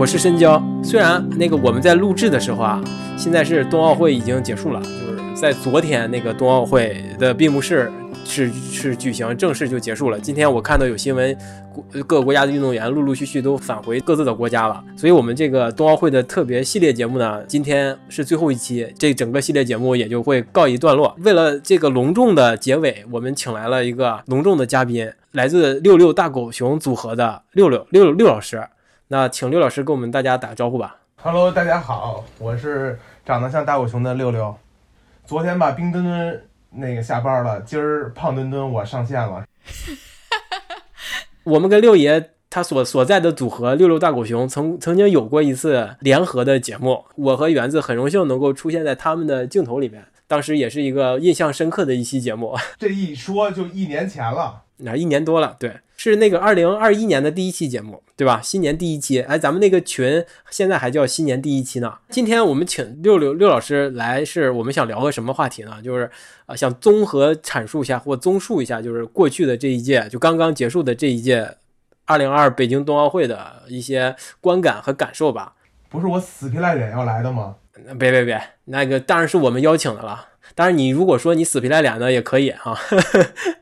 [0.00, 0.58] 我是深交。
[0.82, 2.82] 虽然那个我们在录制的时候啊，
[3.18, 7.92] 现在是冬奥会已经结束了，就是在昨天那个冬奥会的闭幕式。
[8.22, 10.20] 是是举行正式就结束了。
[10.20, 11.36] 今天我看到有新闻，
[12.06, 14.84] 各个国家的运动员陆陆续续都返回各自的国家了。
[14.96, 21.14] 所以，我们这个冬奥会的特别系列节目呢，今天是最后一期，这整个系列节目也就会告一段落。
[21.24, 28.62] 为了这个隆重的结尾，我们请来了一个隆重的嘉宾，来自六六大狗熊组合的六六六六老师。
[29.12, 31.00] 那请六老师跟我们大家打个招呼吧。
[31.16, 32.96] Hello，大家好，我是
[33.26, 34.54] 长得像大狗熊的六六。
[35.24, 36.40] 昨天吧冰墩墩。
[36.72, 39.44] 那个下班了，今儿胖墩墩我上线了。
[41.42, 52.56] 我们跟六爷他所所在的组合六六大狗熊曾曾经有过一次联合的节目，我和园子很荣幸能够出现在他们的镜头里面，当时也是一个印象深刻的一期节目。
[52.78, 54.62] 这一说就一年前了。
[54.76, 58.40] 那一年多了，对，是那个二零二一年的第一期节目，对吧？
[58.42, 61.98] 新年第一期，哎，咱们那个群现在还叫新年第一期呢。
[62.08, 65.76] 今天我们请六六六老师来，是我们想聊个什么话题呢？
[65.84, 66.10] 就是
[66.46, 71.56] 啊，想综合阐述一下或综述一下，就是过去的这一届，就刚刚结束的这一届
[72.06, 75.52] 二零二二北京冬奥会的一些观感和感受吧。
[75.90, 77.56] 不是我死皮赖脸要来的吗？
[77.98, 80.28] 别别别，那个当然是我们邀请的了。
[80.54, 82.74] 当然，你如果说你死皮赖脸的也可以啊。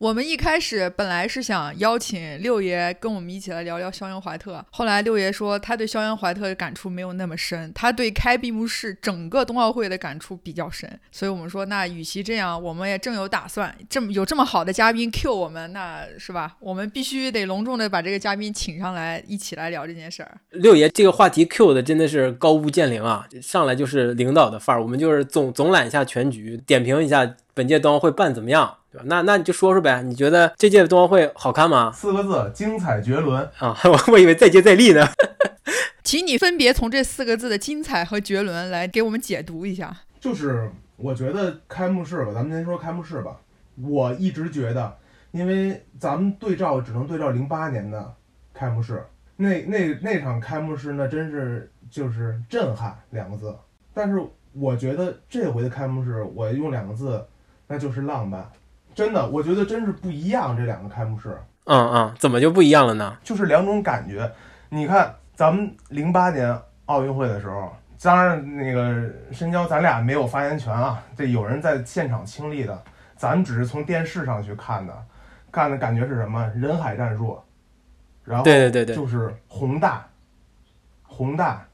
[0.00, 16.56] 我们一开始本来是想邀请六爷跟我们一起来聊聊肖恩怀特，后来六爷说他对肖恩怀特的感触没有那么深，他对开闭幕式整个冬奥会的感触比较深，所以我们说那与其这样，我们也正有打算，这么有这么好的嘉宾 Q 我们，那是吧？
[16.60, 20.40] 我们必须得隆重的把这个嘉宾请上来，一起来聊这件事儿。
[20.52, 28.76] 六爷这个话题 Q 的真的是高屋建瓴啊，上来就是领导的范儿，我们就是总总揽一下全局，点评一下本届冬奥会办怎么样。
[28.92, 29.04] 对吧？
[29.06, 31.92] 那那你就说说呗，你觉得这届冬奥会好看吗？
[31.92, 33.78] 四个字：精彩绝伦啊！
[33.84, 35.06] 我我以为再接再厉呢。
[36.02, 39.96] 请你分别从这四个字的精彩和绝伦来给我们解读一下。
[40.18, 43.36] 就是我觉得开幕式吧，咱们先说开幕式吧。
[43.80, 44.96] 我一直觉得，
[45.30, 48.12] 因为咱们对照只能对照零八年的
[48.52, 49.04] 开幕式，
[49.36, 53.56] 那那那场开幕式那真是就是震撼两个字。
[53.94, 54.20] 但是
[54.52, 57.24] 我觉得这回的开幕式，我用两个字，
[57.70, 58.44] 那就是浪漫。
[58.96, 60.56] 真的，我觉得真是不一样。
[60.56, 63.16] 这两个开幕式，嗯嗯，怎么就不一样了呢？
[63.22, 64.28] 就是两种感觉。
[64.68, 67.72] 你看，咱们零八年奥运会的时候，
[68.02, 71.00] 当然那个深交，咱俩没有发言权啊。
[71.16, 72.82] 这有人在现场亲历的，
[73.14, 74.92] 咱只是从电视上去看的，
[75.52, 76.44] 看的感觉是什么？
[76.56, 77.38] 人海战术，
[78.24, 80.04] 然后对对对对，就是宏大，
[81.04, 81.64] 宏大，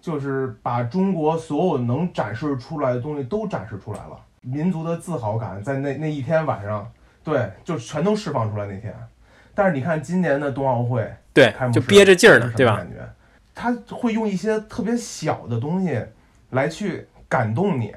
[0.00, 4.16] 就是把中国所有能展示出来的东西都展示出来了。
[4.46, 6.88] 民族的自豪感在那那一天晚上，
[7.24, 8.94] 对，就全都释放出来那天。
[9.54, 12.76] 但是你看今年的冬奥会，对，就憋着劲儿呢，对吧？
[12.76, 12.96] 感觉
[13.54, 16.00] 他会用一些特别小的东西
[16.50, 17.92] 来去感动你。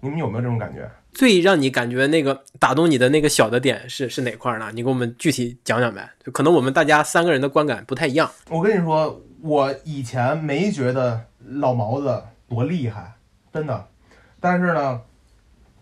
[0.00, 0.86] 你们有没有这种感觉？
[1.12, 4.70] 最让你感觉那个打动你的那个小的点是是哪块呢？
[4.74, 6.10] 你给我们具体讲讲呗。
[6.22, 8.30] 就可能我们大家三个人的观感不太一样。
[8.50, 13.14] 我跟你说，我以前没觉得老毛子多厉害，
[13.50, 13.86] 真的。
[14.38, 15.00] 但是呢。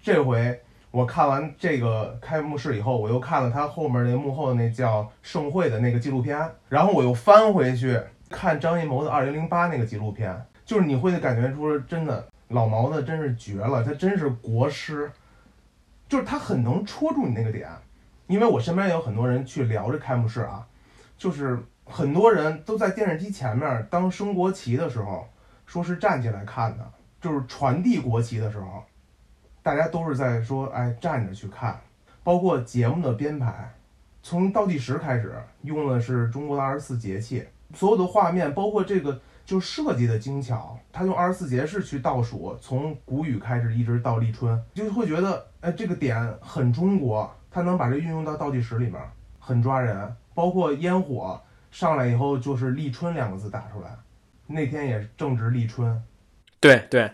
[0.03, 6.37] 这回我看完这个开幕式以后，我又看了他后面那幕后的那叫盛会的那个纪录片，
[6.69, 7.97] 然后我又翻回去
[8.29, 10.37] 看张艺谋的二零零八那个纪录片，
[10.67, 15.09] 就是你会感觉出真的老毛子真是绝了，他真是国师，
[16.09, 17.69] 就是他很能戳住你那个点，
[18.27, 20.67] 因为我身边有很多人去聊这开幕式啊，
[21.17, 25.29] 就是很多人都在电视机前面当升国旗的时候，
[25.65, 28.83] 说是站起来看的，就是传递国旗的时候。
[29.62, 31.80] 大家都是在说，哎，站着去看，
[32.24, 33.72] 包括节目的编排，
[34.22, 49.00] 从倒计时开始用的是中国的二十四节气，所有的画面，包括这个就设计的精巧，他用二十四节气去倒数，从谷雨开始一直到立春，就会觉得，哎，这个点很中国，他能把这运用到倒计时里面，
[49.38, 50.16] 很抓人。
[50.34, 51.38] 包括烟火
[51.70, 53.91] 上来以后，就是立春两个字打出来，
[54.47, 56.03] 那天也正值立春，
[56.59, 57.10] 对对。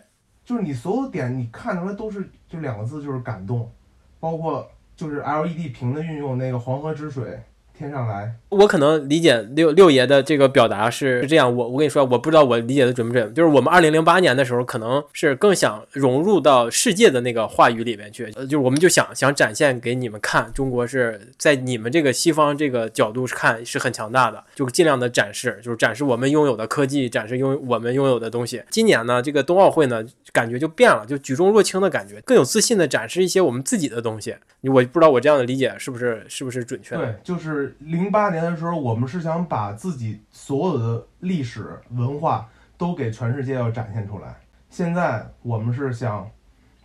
[0.49, 3.71] 就是你所有点，你看出来都是就两个字，就是感动，
[4.19, 4.67] 包括
[4.97, 7.39] 就是 LED 屏的运用，那个黄河之水
[7.79, 8.35] 天上来。
[8.49, 13.33] 我可能理解六六爷的这个表达是是这样，我我跟你说，我不知道我理解的准不准。
[13.33, 28.63] 就是我们二零零八年的时候，可能是更想融入到世界的那个话语里面去，呃，就是我们就想想展现给你们看，中国是在你们这个西方这个角度看是很强大的，就尽量的展示，就是展示我们拥有的科技，展示拥我们拥有的东西。
[28.71, 34.35] 今年呢，这个冬奥会呢，感觉就变了，就举重若轻的感觉，更有自信的展示一些我们自己的东西。
[34.63, 37.03] 我不知道我这样的理解是不是是不是准确的？
[37.03, 44.37] 对，就是零八年的时候，我们是想把自己所有的历史文化都给全世界要展现出来。
[44.71, 46.29] 现在我们是想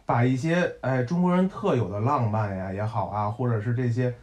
[0.06, 4.14] 把一些哎中国人特有的浪漫呀也好啊，或者是这些，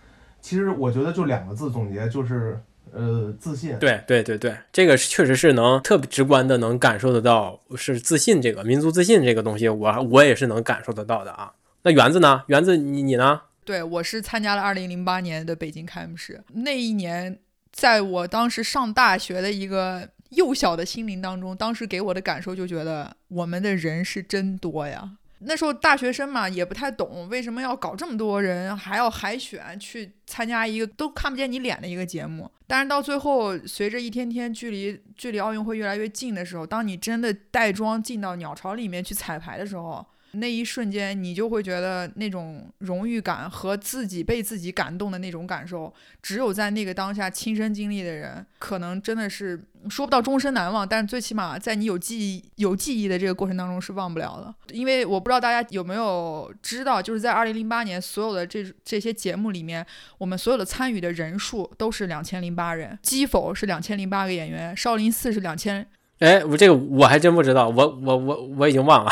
[0.41, 2.59] 其实我觉得就两个字总结，就是
[2.93, 3.77] 呃自信。
[3.79, 11.53] 对对对对，这个确实是能特别直观的能感受得到，是自信这个民族自信这个东西，我我也是能感受得到的啊。
[11.83, 12.43] 那园子呢？
[12.47, 13.41] 园子你你呢？
[13.65, 16.43] 对，我是参加了二零零八年的北京开幕式。
[16.55, 17.39] 那一年，
[17.73, 25.13] 在我当时上大学的一个幼小的心灵当中，当时给我的感受就觉得我们的人是真多呀。
[25.43, 32.51] 那时候大学生嘛，也不太懂为什么要搞这么多人，还要海选去参加一个都看不见你脸的一个节目。
[32.67, 45.93] 但是到最后，随着一天天距离距离奥运会越来越近的时候，当你真的带妆进到鸟巢里面去彩排的时候，那一瞬间，你就会觉得那种荣誉感和自己被自己感动的那种感受，
[46.23, 54.75] 只有在那个当下亲身经历的人，可能真的是说不到终身难忘，但最起码在你有记忆、有记忆的这个过程当中是忘不了的。
[54.75, 59.85] 因为我不知道大家有没有知道，就是在二零零八年所有的这这些节目里面，
[60.19, 65.85] 我们所有的参与的人数都是两千零八人，击否是两千零八个演员，少林寺是两千。
[66.21, 69.11] 哎，我这个我还真不知道，我我我我已经忘了。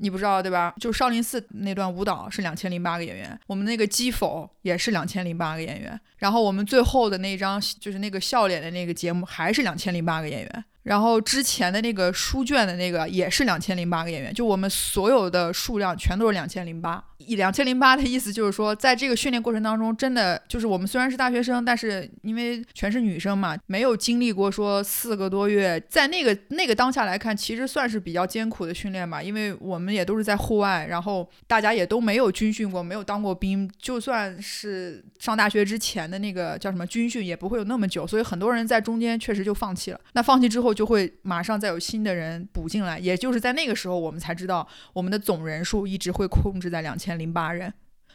[0.00, 0.74] 你不知道对吧？
[0.80, 17.02] 就少林寺那段舞蹈是两千零八个演员，我们那个击否也是两千零八个演员，然后我们最后的那张就是那个笑脸的那个节目还是两千零八个演员，然后之前的那个书卷的那个也是两千零八个演员，就我们所有的数量全都是两千零八。
[17.18, 40.00] 一两千零八的意思就是说，在这个训练过程当中，真的就是我们虽然是大学生，但是因为全是女生嘛，没有经历过说四个多月，在那个那个当下来看，其实算是比较艰苦的训练吧，因为我们也都是在户外，然后大家也都没有军训过，没有当过兵，就算是上大学之前的那个叫什么军训，也不会有那么久，所以很多人在中间确实就放弃了。
[40.14, 47.10] 那放弃之后，就会马上再有新的人补进来，也就是在那个时候，我们才知道我们的总人数一直会控制在两千。
[47.20, 47.70] 零八人，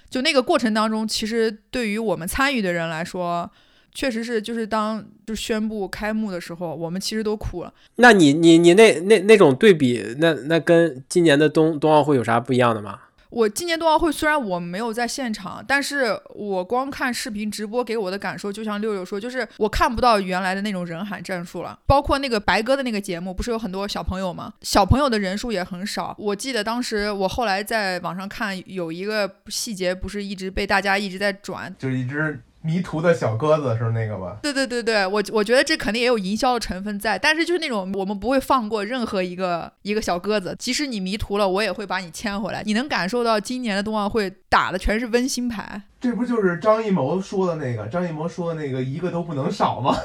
[0.10, 3.52] 就那个过程当中，其实对于我们参与的人来说，
[3.94, 7.74] 确实是就是当就宣布开幕的时候，我们其实都哭了。
[7.98, 13.00] 那你你你那那那种对比，那那跟今年的冬冬奥会有啥不一样的吗？
[13.36, 21.78] 我今年冬奥会虽然我没有在现场，但是我光看视频直播给我的感受，就像六六说，就是我看不到原来的那种人海战术了。
[21.86, 24.54] 包括那个白鸽的那个节目，不是有很多小朋友吗？
[24.62, 26.16] 小朋友的人数也很少。
[26.18, 32.42] 我记得当时我后来在网上看有一个细节，不是一直被大家一直在转，就是一直。
[32.66, 34.38] 迷途的小鸽子是那个吧？
[34.42, 42.64] 对对对对，我我觉得这肯定也有营销的成分在，但是就是那种我们不会放过任何一个一个小鸽子，即使你迷途了，我也会把你牵回来。
[42.66, 47.86] 你能感受到今年的冬奥会打的全是温馨牌，这不就是张艺谋说的那个？
[47.86, 49.96] 张艺谋说的那个一个都不能少吗？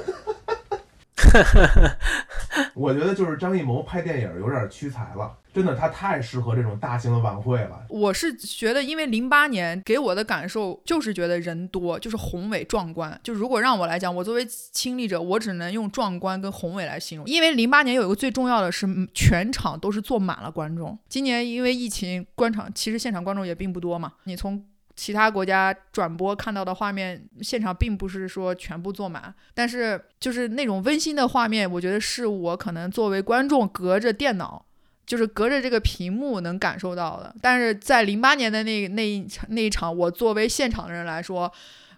[2.75, 5.33] 我觉得就是张艺谋拍电影有点屈才了。
[5.53, 7.85] 真的，它太适合这种大型的晚会了。
[7.89, 13.19] 我是觉得，因为零八年给我的感受就是觉得人多，就是宏伟壮观。
[13.23, 17.27] 就如果让我来讲，我作为亲历者，我只能用壮观跟宏伟来形容。
[17.27, 20.97] 因为零八年有一个最重要的是，全场都是坐满了观众。
[21.09, 24.13] 今年因为疫情，观场其实现场观众也并不多嘛。
[24.25, 34.65] 你从其他国家转播看到的画面，现场并不是说全部坐满，但是就是那种温馨的画面，我觉得是我可能作为观众隔着电脑。
[35.11, 41.53] 就是隔着这个屏幕能感受到的，但是在零八年的那那一场那一场，我作为现场的人来说，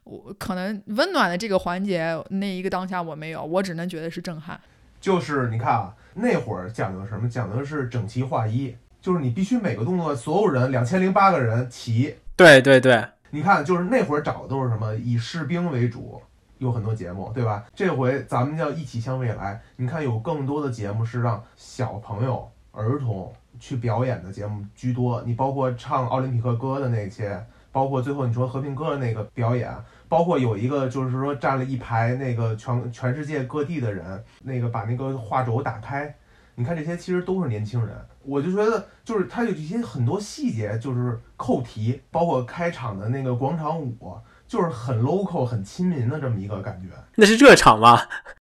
[0.04, 4.58] 我可能温暖的这个环节那一个当下我没有，我只能觉得是震撼。
[4.98, 7.28] 就是你看啊，那会儿讲究什么？
[7.28, 12.16] 讲究的是整齐划一，就是你必须每个动作所有人两千零八个人齐。
[12.34, 14.94] 对对对，你看，就是那会儿找的都是什么？
[14.94, 16.22] 以士兵为主，
[16.56, 17.62] 有很多节目，对吧？
[17.74, 22.50] 这回咱们叫一起向未来，你看有更多的节目是让小朋友。
[22.72, 29.72] 儿童去表演的节目居多，你包括唱奥林匹克歌的那些，包括最后你说和平歌的那个表演，
[30.08, 36.14] 包括有一个就是说站了一排那个全全世界各地的人，那个把那个画轴打开，
[36.54, 44.16] 你看这些其实都是年轻人，我就觉得就是他有一些很多细节就是扣题，包括开场的那个广场舞。
[44.48, 46.88] 就是很 local、很亲民的这么一个感觉。
[47.14, 47.98] 那是热场吗？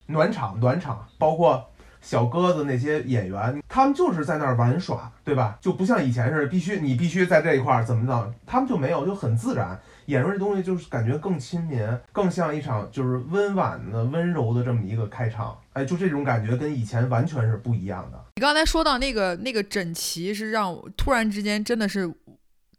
[0.08, 1.66] 暖场，暖场，包括
[2.02, 5.58] 小鸽子那些演员，他们就是在那儿玩耍，对吧？
[5.62, 9.80] 就不像以前是必须你必须在这一块儿怎么着，他们就没有，就很自然。
[10.08, 15.58] 演出这东西就是感觉更亲民，更像一场就是温婉的、温柔的这么一个开场。
[15.74, 18.20] 哎，就这种感觉跟以前完全是不一样的。
[18.36, 22.12] 你刚才说到那个那个整齐，是让我突然之间真的是。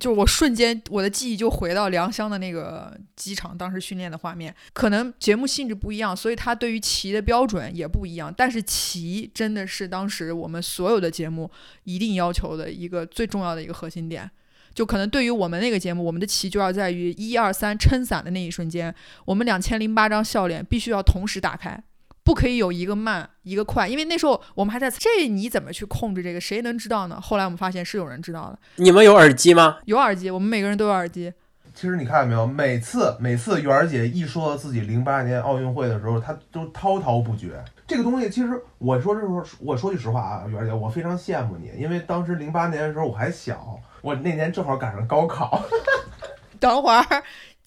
[0.02, 4.52] 就我瞬间我的记忆就回到良乡的那个机场，当时训练的画面。
[4.72, 8.34] 可能节目性质不一样，所以他对于旗的标准也不一样。
[8.36, 11.48] 但是旗真的是当时我们所有的节目
[11.84, 14.28] 一定要求的一个最重要的一个核心点。
[14.74, 18.92] 就可能对于我们那个节目，我们的旗就要在于一二三撑伞的那一瞬间，
[19.24, 21.80] 我们两千零八张笑脸必须要同时打开。
[22.24, 26.40] 不可以有一个慢一个快，因为那时候我们还在这你怎么去控制这个？
[26.40, 27.20] 谁能知道呢？
[27.20, 28.58] 后来我们发现是有人知道的。
[28.76, 29.78] 你们有耳机吗？
[29.86, 31.32] 有耳机，我们每个人都有耳机。
[31.74, 37.64] 其实你看到没有，每次每次媛儿姐一说到自己零八年奥运会的时候，她都滔滔不绝。
[37.86, 45.62] 这个东西其实我说这时候我说句实话啊，媛儿姐，我非常羡慕你，因为当时零八年的时候我还小，我那年正好赶上高考。
[46.60, 47.04] 等会儿。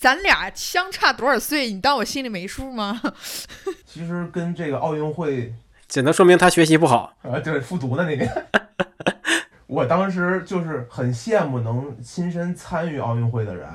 [0.05, 1.73] 咱俩相差多少岁？
[1.73, 3.01] 你当我心里没数吗？
[3.87, 5.51] 其实跟这个奥运会，
[5.87, 7.39] 只能说明他学习不好啊。
[7.39, 8.45] 对，复读的那年，
[9.65, 13.67] 我当时就是很羡慕能亲身参与奥运会的人。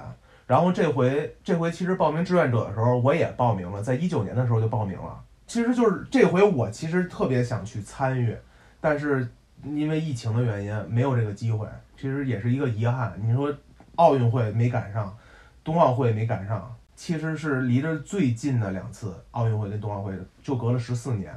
[0.47, 5.21] 然后这回，这回其实报名志愿者的时候，我也报名了，在一九年的时候就报名了。
[5.49, 8.37] 其实就是这回我其实特别想去参与，
[8.81, 9.27] 但是
[9.65, 13.21] 因为疫情的原因没有这个机会，其实也是一个遗憾。
[13.21, 13.53] 你说
[13.97, 15.13] 奥运会没赶上。
[15.63, 20.13] 冬奥会没赶上，其实是离着最近的两次奥运会跟冬奥会
[20.43, 21.33] 就隔了十四年。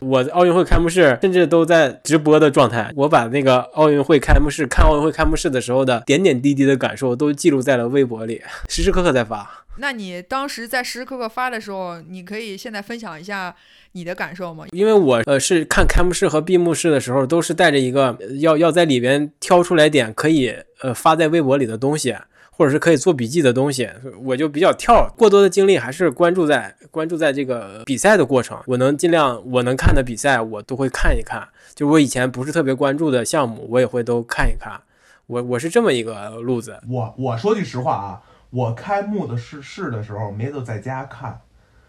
[0.00, 9.64] 我奥运会开幕式甚至都在直播的状态，我把那个奥运会开幕式看奥运会开幕式的时候的点点滴滴的感受都记录在了微博里，时时刻刻在发。
[9.78, 13.52] 那你当时在时时刻刻发的时候，你可以现在分享一下
[13.92, 14.66] 你的感受吗？
[14.70, 22.14] 因为我呃是看开幕式和闭幕式的时候，都是带着一个要要在里边挑出来点可以呃发在微博里的东西。
[22.58, 23.88] 或者是可以做笔记的东西，
[24.20, 28.58] 我就比较跳，过多的精力还是关注在关注在这个比赛的过程。
[28.66, 31.46] 我能尽量我能看的比赛，我都会看一看。
[31.76, 34.80] 就我以前不是特别关注的项目，我也会都看一看。
[35.28, 36.80] 我我是这么一个路子。
[36.90, 41.40] 我我说句实话啊，我开幕的试试的时候没都在家看。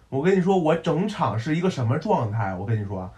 [0.09, 2.53] 我跟你说，我整场是一个什么状态？
[2.53, 3.11] 我跟你说，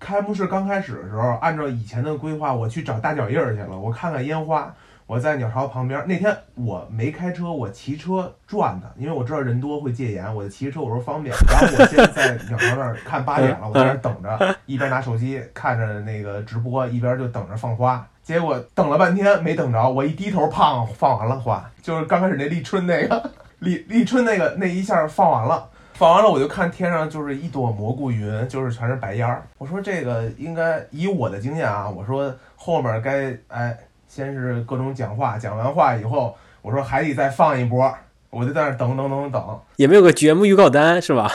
[0.00, 4.74] 开幕式刚开始的时候，按照以前的规划，我去找大脚印去了，我看看烟花。
[5.06, 11.32] 我在鸟巢旁边，那天我没开车，我骑车转的，因为我知道人多会戒严，我就骑车我说方便。
[11.46, 18.04] 然后我现在在鸟巢那儿看八点了，我在那儿等着，一边拿手机看着那个直播，一边就等着放花。
[18.20, 29.46] 结果等了半天没等着，我一低头，胖，放完了花，就是刚开始那立春那个立立春那个那一下放完了，放完了我就看天上就是一朵蘑菇云，就是全是白烟儿。
[29.58, 33.78] 我说这个应该以我的经验啊，我说后面该哎。
[34.16, 37.94] 先是各种讲话，讲完话以后，我说还得再放一波，
[38.30, 41.30] 我就在那等等等等，也没有个节目预告单是吧？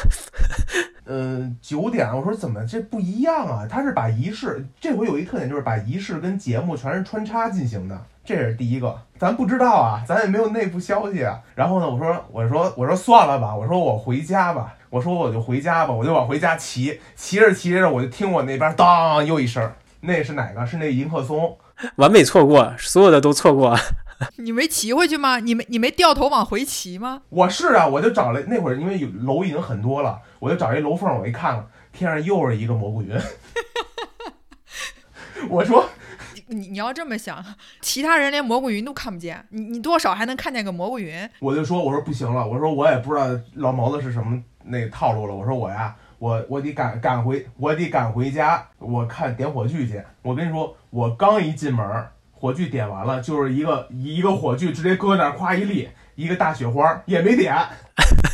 [1.06, 3.68] 嗯，九点，我说怎么这不一样啊？
[3.70, 11.40] 他是把仪式，这回有一特点就是把仪式跟节目全是穿插进行的，这是第一个，咱不知道啊，咱也没有内部消息啊。
[11.54, 20.66] 然后呢，我说我说我说算了吧，我说我回家吧，我说我就回家吧，我就往回家骑，骑着骑着我就听我那边当又一声，那是哪个？
[20.66, 21.56] 是那迎客松。
[21.98, 23.78] 完美错过，所有的都错过。
[24.38, 25.40] 你没骑回去吗？
[25.40, 27.24] 你没你没掉头往回骑吗？
[27.30, 33.20] 我是啊，我就找了那会儿，因为有楼已经很多了，我就找一楼缝，我一看，天上又是一个蘑菇云。
[35.50, 35.90] 我说，
[36.48, 37.44] 你你要这么想，
[37.82, 41.28] 其他人连蘑菇云都看不见，你你多少还能看见个蘑菇云？
[41.40, 45.96] 我就说，我说不行了，我说我也不知道老毛子是什么那套路了，我说我呀。
[46.22, 48.64] 我我得赶赶回，我得赶回家。
[48.78, 50.00] 我看点火炬去。
[50.22, 51.84] 我跟你说，我刚一进门，
[52.32, 57.58] 火炬点完了，就是一个一个火炬直接搁那儿，咵一立，一个大雪花也没点，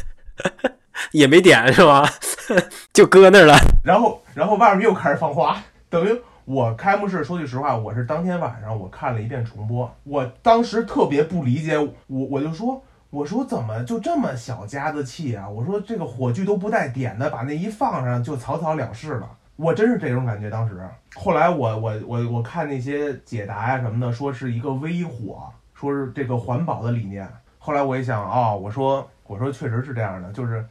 [1.13, 2.05] 也没点是吧？
[2.91, 3.55] 就搁那儿了。
[3.85, 5.55] 然后然后外面又开始放花，
[5.89, 7.23] 等于我开幕式。
[7.23, 9.89] 说句实话，我是当天晚上我看了一遍重播。
[10.03, 12.83] 我当时特别不理解，我我就说。
[13.17, 15.49] 我说怎么就这么小家子气啊？
[15.49, 19.27] 我说这个火炬都不带点的，把那一放上就草草了事了。
[19.55, 20.51] 我真是这种感觉。
[20.51, 27.27] 当时后来我我我我看那些解答呀什么的，说是一个微火，说是这个环保的理念。
[27.57, 30.63] 后来我一想啊，我说我说确实是这样的，就是，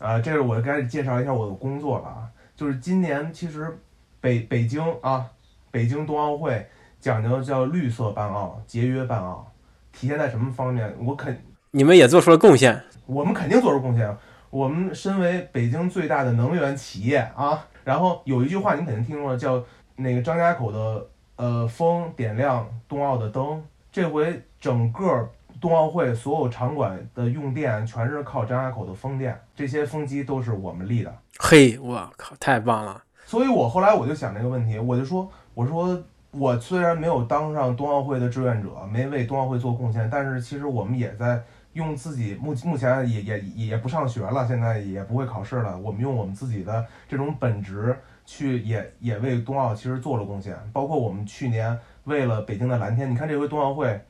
[0.00, 2.28] 呃，这是我该介绍一下我的工作了啊。
[2.56, 3.78] 就是今年其实
[4.20, 5.24] 北北京啊，
[5.70, 6.66] 北京冬奥会
[6.98, 9.46] 讲究叫绿色办奥、节约办奥，
[9.92, 10.92] 体现在什么方面？
[10.98, 11.40] 我肯。
[11.76, 12.82] 你们也做出了贡献。
[13.04, 14.16] 我们肯定做出贡献。
[14.48, 19.62] 我们身为北京最大的能源企业啊，然后有一句话你肯定听说了，叫
[19.94, 21.06] 那个张家口的
[21.36, 23.62] 呃风点亮冬奥的灯。
[23.92, 25.28] 这回整个
[25.60, 31.14] 冬奥会所有场馆的用电全是靠张家口的风电，这些风机都是我们立的。
[31.38, 33.02] 嘿，我靠，太棒了！
[33.26, 41.42] 所以我后来我就想这个问题，我就说，我说我虽然没有当上冬奥会的志愿者，没为冬奥会做贡献，但是其实我们也在
[41.76, 54.00] 用自己目目前也也也不上学了，现在也不会考试了，我们用我们自己的这种本职去也也为冬奥其实做了贡献，包括我们去年为了北京的蓝天，你看这回冬奥会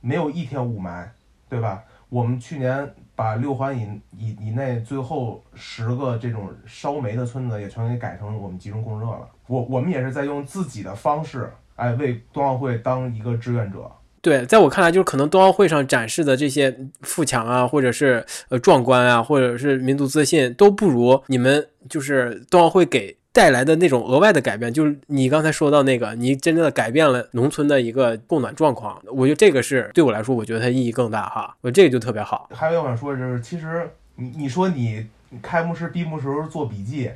[0.00, 1.04] 没有一天雾霾，
[1.48, 1.82] 对吧？
[2.08, 9.28] 我们去年把六环以以以内最后十个这种烧煤的村子也全给改成我们集中供热了。
[9.48, 13.90] 我我们也是在用自己的方式，哎，为冬奥会当一个志愿者。
[14.26, 24.72] 对，在我看来，就是可能冬奥会上展示的这些富强啊，或者是呃壮观啊，或者是民族自信，都不如你们就是冬奥会给带来的那种额外的改变。
[24.72, 31.54] 就是你刚才说到那个，你真正的改变了农村的一个供暖状况，我觉得这个是对我来说，我觉得它意义更大哈。
[31.60, 32.48] 我这个就特别好。
[32.52, 35.06] 还有我想说的就是，其实你你说你
[35.40, 37.12] 开幕式闭幕时候做笔记，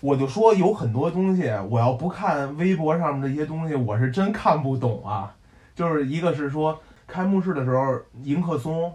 [0.00, 5.34] 我就说有很多东西，我要不看微博上面这些东西，我是真看不懂啊。
[5.74, 8.92] 就是一个是说开幕式的时候迎客松，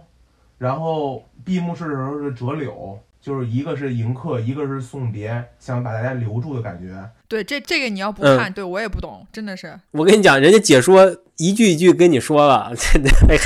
[0.58, 6.96] 然后闭幕式的时候是折柳，就是一个是迎客，一个是送别，想把大家留住的感觉。
[7.28, 9.78] 对，这这个你要不嗯看，对我也不懂，真的是。
[9.92, 13.36] 我跟你讲，人家解说一句一句跟你说了，真的还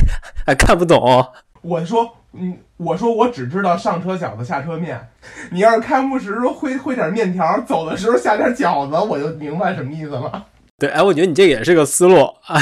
[0.46, 1.26] 还看不懂。
[1.60, 5.08] 我说，嗯，我说我只知道上车饺子下车面，
[5.50, 10.46] 你要是开幕时候会会点面条，走的时候下点饺子，我就明白什么意思了。
[10.78, 12.58] 对，哎，我觉得你这也是个思路啊。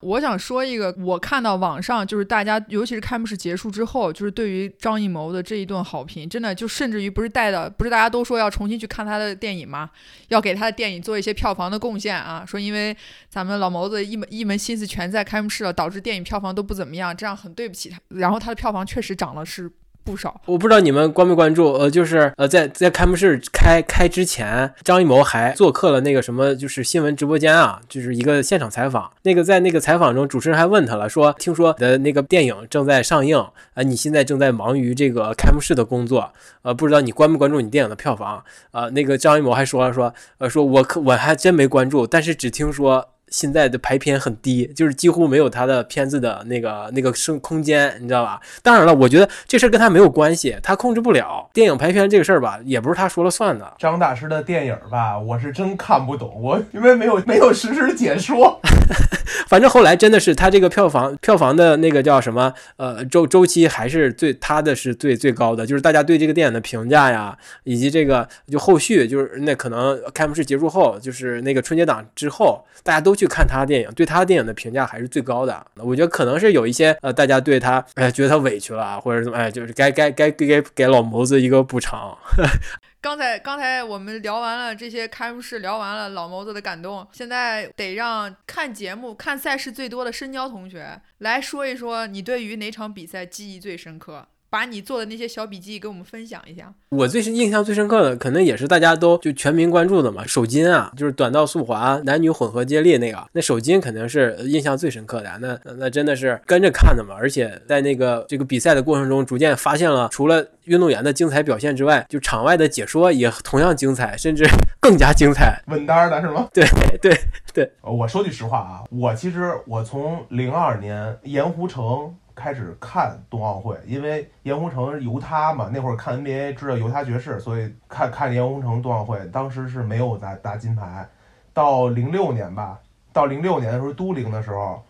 [0.00, 9.90] 我想说一个，我看到网上就是大家，尤其是开幕式结束之后，就是对于张艺谋的这一顿好评，真的就甚至于不是带的，不是大家都说要重新去看他的电影吗？
[10.28, 12.96] 要给他的电影做一些票房的贡献啊，说因为
[13.28, 17.98] 咱们老谋子一门一门心思全在开幕式了，导致电影票房都不怎么样，这样很对不起他。
[18.10, 19.68] 然后他的票房确实涨了是
[20.08, 20.40] 不少。
[20.46, 29.10] 我不知道你们关没关注，呃，就是呃，在在开幕式开开之前，张艺谋还做客了那个什么，就是新闻直播间啊，就是一个现场采访。
[29.24, 33.36] 那个在那个采访中，主持人还问他了，说听说你的那个电影正在上映，
[33.74, 38.42] 啊、你现在正在忙于这个开幕式的工作，呃，不知道你关不关注你电影的票房？
[38.70, 43.08] 啊、那个张艺谋还说了说，呃，说我可我还真没关注，但是只听说。
[43.30, 48.40] 现在的排片很低，就是几乎没有他的片子的那个那个生空间，你知道吧？
[48.62, 53.74] 当然了，我觉得这事儿跟他没有关系，他控制不了电影排片这个事儿吧，也不是他说了算的。
[53.78, 58.60] 张大师的电影吧，我是真看不懂，我因为没有没有实时解说。
[59.46, 75.66] 反正后来真的是他这个票房票房的那个叫什么呃周周期还是最他的是最最高的，就是大家对这个电影的评价呀，以及这个就后续就是那可能开幕式结束后，就是那个春节档之后，大家都去看他的电影，对他电影的评价还是最高的。
[75.76, 82.16] 我觉得可能是有一些呃大家对他哎觉得他委屈了啊，或者怎么哎就是该该该给给老谋子一个补偿。
[83.00, 94.26] 刚才刚才我们聊完了这些开幕式，聊完了老谋子的感动，现在得让看节目、看赛事最多的深交同学来说一说，你对于哪场比赛记忆最深刻？
[94.50, 96.72] 把你做的那些小笔记跟我们分享一下。
[96.90, 105.30] 我最是印象最深刻的，可能也是大家都就全民关注的嘛，手筋啊，就是短道速滑男女混合接力那个，那手筋肯定是印象最深刻的。
[105.40, 114.44] 那那真的是跟着看的嘛，而且在那个这个比赛的过程中，逐渐发现了除了运动员的精彩表现之外，就场外的解说也同样精彩，甚至
[114.80, 115.62] 更加精彩。
[115.66, 116.48] 稳当的是吗？
[116.54, 116.64] 对
[117.02, 117.20] 对
[117.52, 131.08] 对，呃我说句实话啊，我其实我从零二年盐湖城开始看冬奥会，因为盐湖城犹他嘛，那会儿看 NBA 知道犹他爵士，所以看看盐湖城冬奥会，当时是没有拿拿金牌。
[131.52, 132.78] 到零六年吧，
[133.12, 134.80] 到零六年的时候都灵的时候，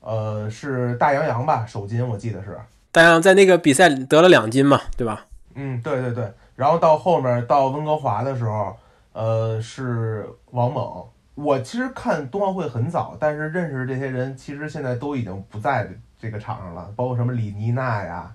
[0.00, 2.58] 呃，是大洋洋吧首金，我记得是。
[2.90, 5.26] 大洋在那个比赛得了两金嘛，对吧？
[5.54, 6.32] 嗯，对对对。
[6.56, 8.76] 然后到后面到温哥华的时候，
[9.12, 11.04] 呃，是王猛。
[11.36, 15.86] 我其实看冬奥会很早，但是认识这些人其实现在都已经不在
[16.18, 18.30] 这个场上了，包括什么李妮娜呀、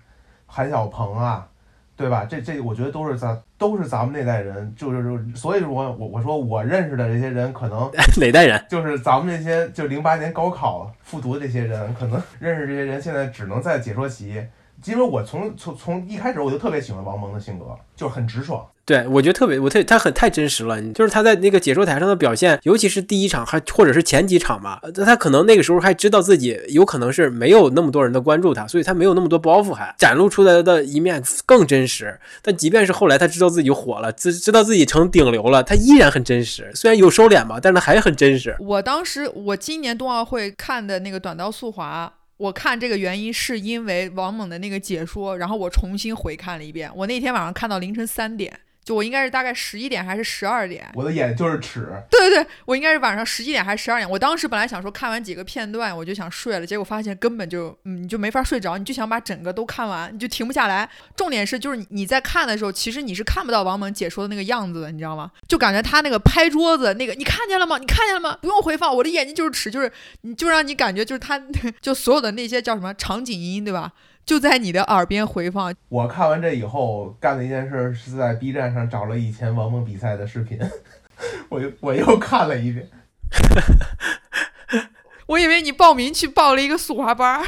[0.45, 1.47] 韩晓鹏啊，
[1.95, 2.25] 对吧？
[2.29, 7.89] 这这我觉得都是咱都是咱们那代人，就是就，所以说我我说我认识的这些人，可能
[8.19, 8.65] 哪代人？
[8.69, 14.45] 就是咱们这些就零八年高考复读的这些人，可能认识这些人，现在只能在解说席
[14.85, 17.65] 因为我从从从一开始我就特别喜欢王蒙的性格，
[17.95, 18.65] 就是很直爽。
[18.83, 32.19] 对，我觉得特别，我特他很太真实了，就是他在那个解说台上的表现，尤其是第一场还或者是前几场吧，他可能那个时候还知道自己有可能是没有那么多人的关注他，所以他没有那么多包袱，还展露出来的一面更真实。
[32.41, 38.57] 但即便是后来他知道自己火了，知知道自己成顶流了，他依然很真实，虽然有收敛吧，但是还很真实。
[38.59, 42.11] 我当时我今年冬奥会看的那个短道速滑。
[42.41, 46.91] 我看这个原因是因为王猛的那个解说，然后我重新回看了一遍。
[46.95, 48.59] 我那天晚上看到凌晨三点。
[48.91, 50.85] 就我应该是大概十一点还是十二点？
[50.95, 51.87] 我的眼就是尺。
[52.09, 54.09] 对对对，我应该是晚上十一点还是十二点？
[54.09, 60.89] 我当时本来想说看完几个片段我就想睡了，结果发现根本就嗯你就没法睡着，你就想把整个都看完，你就停不下来。
[61.15, 65.31] 重点是就是你在看的时候，其实你是看不到王蒙解说的那个样子的，你知道吗？
[65.47, 67.77] 就感觉他那个拍桌子那个，你看见了吗？
[67.77, 68.37] 你看见了吗？
[68.41, 69.89] 不用回放，我的眼睛就是尺，就是
[70.23, 71.41] 你就让你感觉就是他
[71.79, 73.93] 就所有的那些叫什么场景音，对吧？
[74.25, 75.73] 就在你的耳边回放。
[75.89, 80.59] 我看完这以后干的一件事是在 B 站上找了以前王蒙比赛的视频，
[81.49, 82.89] 我又我又看了一遍。
[85.27, 87.45] 我以为你报名去报了一个速滑班。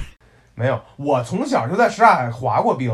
[0.56, 2.92] 没有，我从小就在什刹海滑过冰。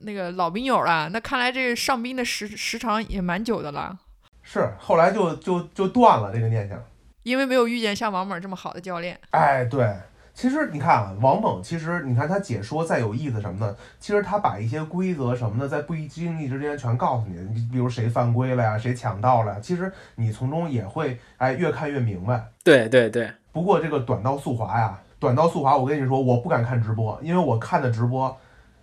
[0.00, 3.98] 那个老兵友了，那看来这个上冰的时时长也蛮久的了。
[4.42, 6.78] 是，后来就就就断了这个念想。
[7.22, 9.18] 因为没有遇见像王猛这么好的教练。
[9.30, 9.94] 哎，对。
[10.34, 17.40] 其实你看啊，王猛，其实你看他解说再有意思什么的，其实他把一些规则什么的，在不经意之间全告诉你。
[17.54, 22.48] 你比如谁犯规了呀，谁抢到了，其实你从中也会哎越看越明白。
[22.64, 23.30] 对对对。
[23.52, 28.36] 不过这个短道速滑呀，短道速滑，我跟你说，我不敢看直播，因为我看的直播，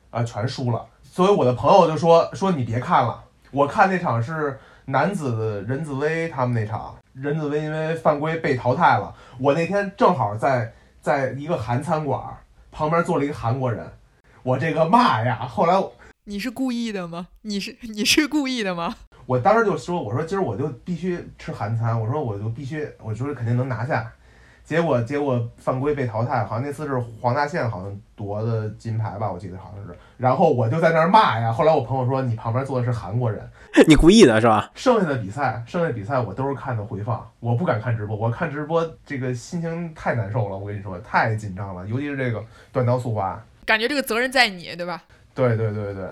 [0.10, 0.86] 啊全输了。
[1.04, 9.14] 所以我的朋友就说说你别看了，我看那场是男子任子威他们那场，任子威因为犯规被淘汰了。
[9.38, 10.72] 我那天正好在。
[11.02, 12.38] 在一个韩餐馆
[12.72, 13.92] 旁边坐了一个韩国人，
[14.44, 15.48] 我这个骂呀！
[15.48, 15.84] 后来
[16.26, 17.28] 你是故意的吗？
[17.42, 18.96] 你是你是故意的吗？
[19.26, 24.12] 我当时就说，我说今儿我就必须吃韩餐，我说我就必须，我说肯定能拿下。
[24.72, 29.94] 结果结果犯规被淘汰，好像那次是黄大宪好像夺的金牌吧，我记得好像是。
[30.16, 31.52] 然后我就在那儿骂呀。
[31.52, 33.46] 后来我朋友说你旁边坐的是韩国人，
[33.86, 34.72] 你故意的是吧？
[34.74, 38.16] 剩下的比赛，剩下比赛我都是看的回放，我不敢看直播。
[38.16, 45.04] 我看直播这个心情太难受了，我跟你说太紧张了，尤其是这个短道速滑，感觉这个责任在你，对吧？
[45.36, 46.06] 对对对对。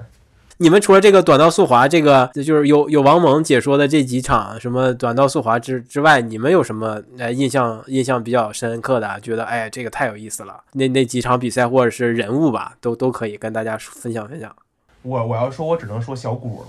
[0.61, 9.17] 你们除了这个短道速滑，这个就是有有王蒙解说的这几场什么短道速滑之之外，你们有什么呃印象印象比较深刻的？
[9.21, 14.53] 觉得哎这个太有意思了，那那几场比赛或者是人物吧，都都可以跟大家分享分享。
[15.01, 16.67] 我我要说，我只能说小谷了。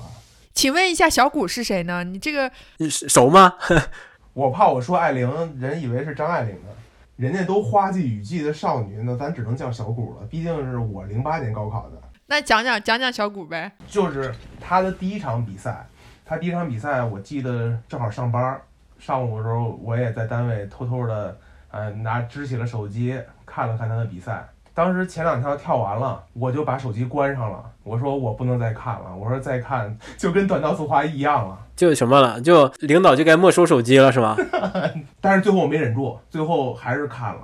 [0.55, 2.05] 请问一下，小谷是谁呢？
[2.05, 2.49] 你这个
[2.89, 3.55] 熟吗？
[4.35, 6.69] 我怕我说艾玲，人以为是张爱玲呢。
[7.17, 10.27] 人家都花季雨季的少女，那咱只能叫小谷了。
[10.31, 12.01] 毕竟是我零八年高考的。
[12.31, 15.85] 那讲讲讲讲小谷呗，就是他的第一场比赛，
[16.25, 18.57] 他第一场比赛我记得正好上班，
[19.01, 21.37] 上午的时候我也在单位偷偷的，
[21.73, 24.49] 呃拿支起了手机看了看他的比赛。
[24.73, 34.37] 当时前两条跳完了，我就把手机关上了，我说我不能再看了，我说再看就跟短道速滑一样了，就什么了，就领导就该没收手机了是吗？
[35.21, 37.41] 但是最后我没忍住，最后还是看了。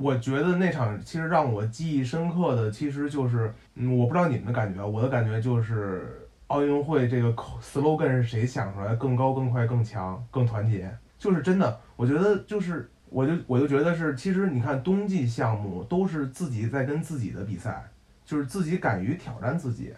[0.00, 8.94] 我觉得那场其实让我记忆深刻的，其实就是，嗯，我不知道你们的感觉，我的感觉就是奥运会这个 slogan 是谁想出来？
[8.94, 11.78] 更高、更快、更强、更团结，就是真的。
[11.96, 17.86] 我觉得就是，我就我就觉得是，其实你看冬季项目都是自己在跟自己的比赛，
[18.24, 19.92] 就是自己敢于挑战自己。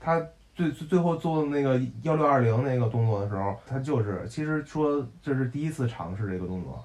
[0.00, 0.20] 他
[0.56, 6.84] 最最最后做的那个幺六二零那个动作的时候，他就是其实说这是第一次尝试这个动作。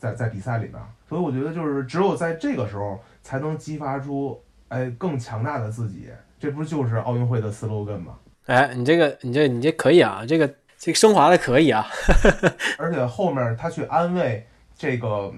[0.00, 6.08] 在在比赛里边，所以我觉得就是只有在这个时候才能激发出哎更强大的自己，
[6.38, 8.14] 这不就是奥运会的 slogan 吗？
[8.46, 11.86] 哎，你这个你这你这可以啊，这个这个升华的可以啊。
[12.78, 15.30] 而且后面他去安慰这个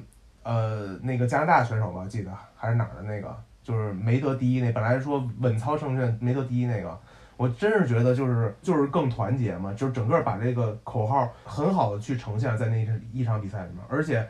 [0.44, 6.96] 呃那个加拿大选手吧，记得还是哪儿的那个，就是没得第一那，本来说稳操胜券没得第一那个，
[7.36, 14.24] 我真是觉得就是就是更团结嘛，就是整个把这个口号很好的去呈现在那一场比赛里面，而且。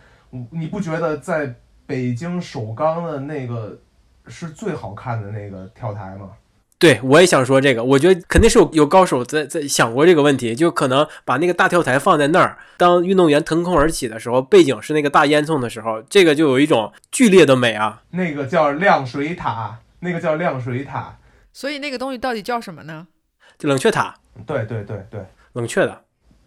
[0.50, 3.78] 你不觉得在北京首钢的那个
[4.26, 6.30] 是最好看的那个跳台吗？
[6.78, 7.84] 对，我也想说这个。
[7.84, 18.02] 我觉得肯定是有有高手在在想过这个问题，就可能把那个大跳台放在那儿，当运动员腾空而起的时候，背景是那个大烟囱的时候，这个就有一种剧烈的美啊。
[18.10, 21.18] 那个叫亮水塔，那个叫亮水塔。
[21.52, 23.06] 所以那个东西到底叫什么呢？
[23.58, 24.14] 就冷却塔。
[24.46, 25.20] 对对对对，
[25.52, 26.00] 冷却的。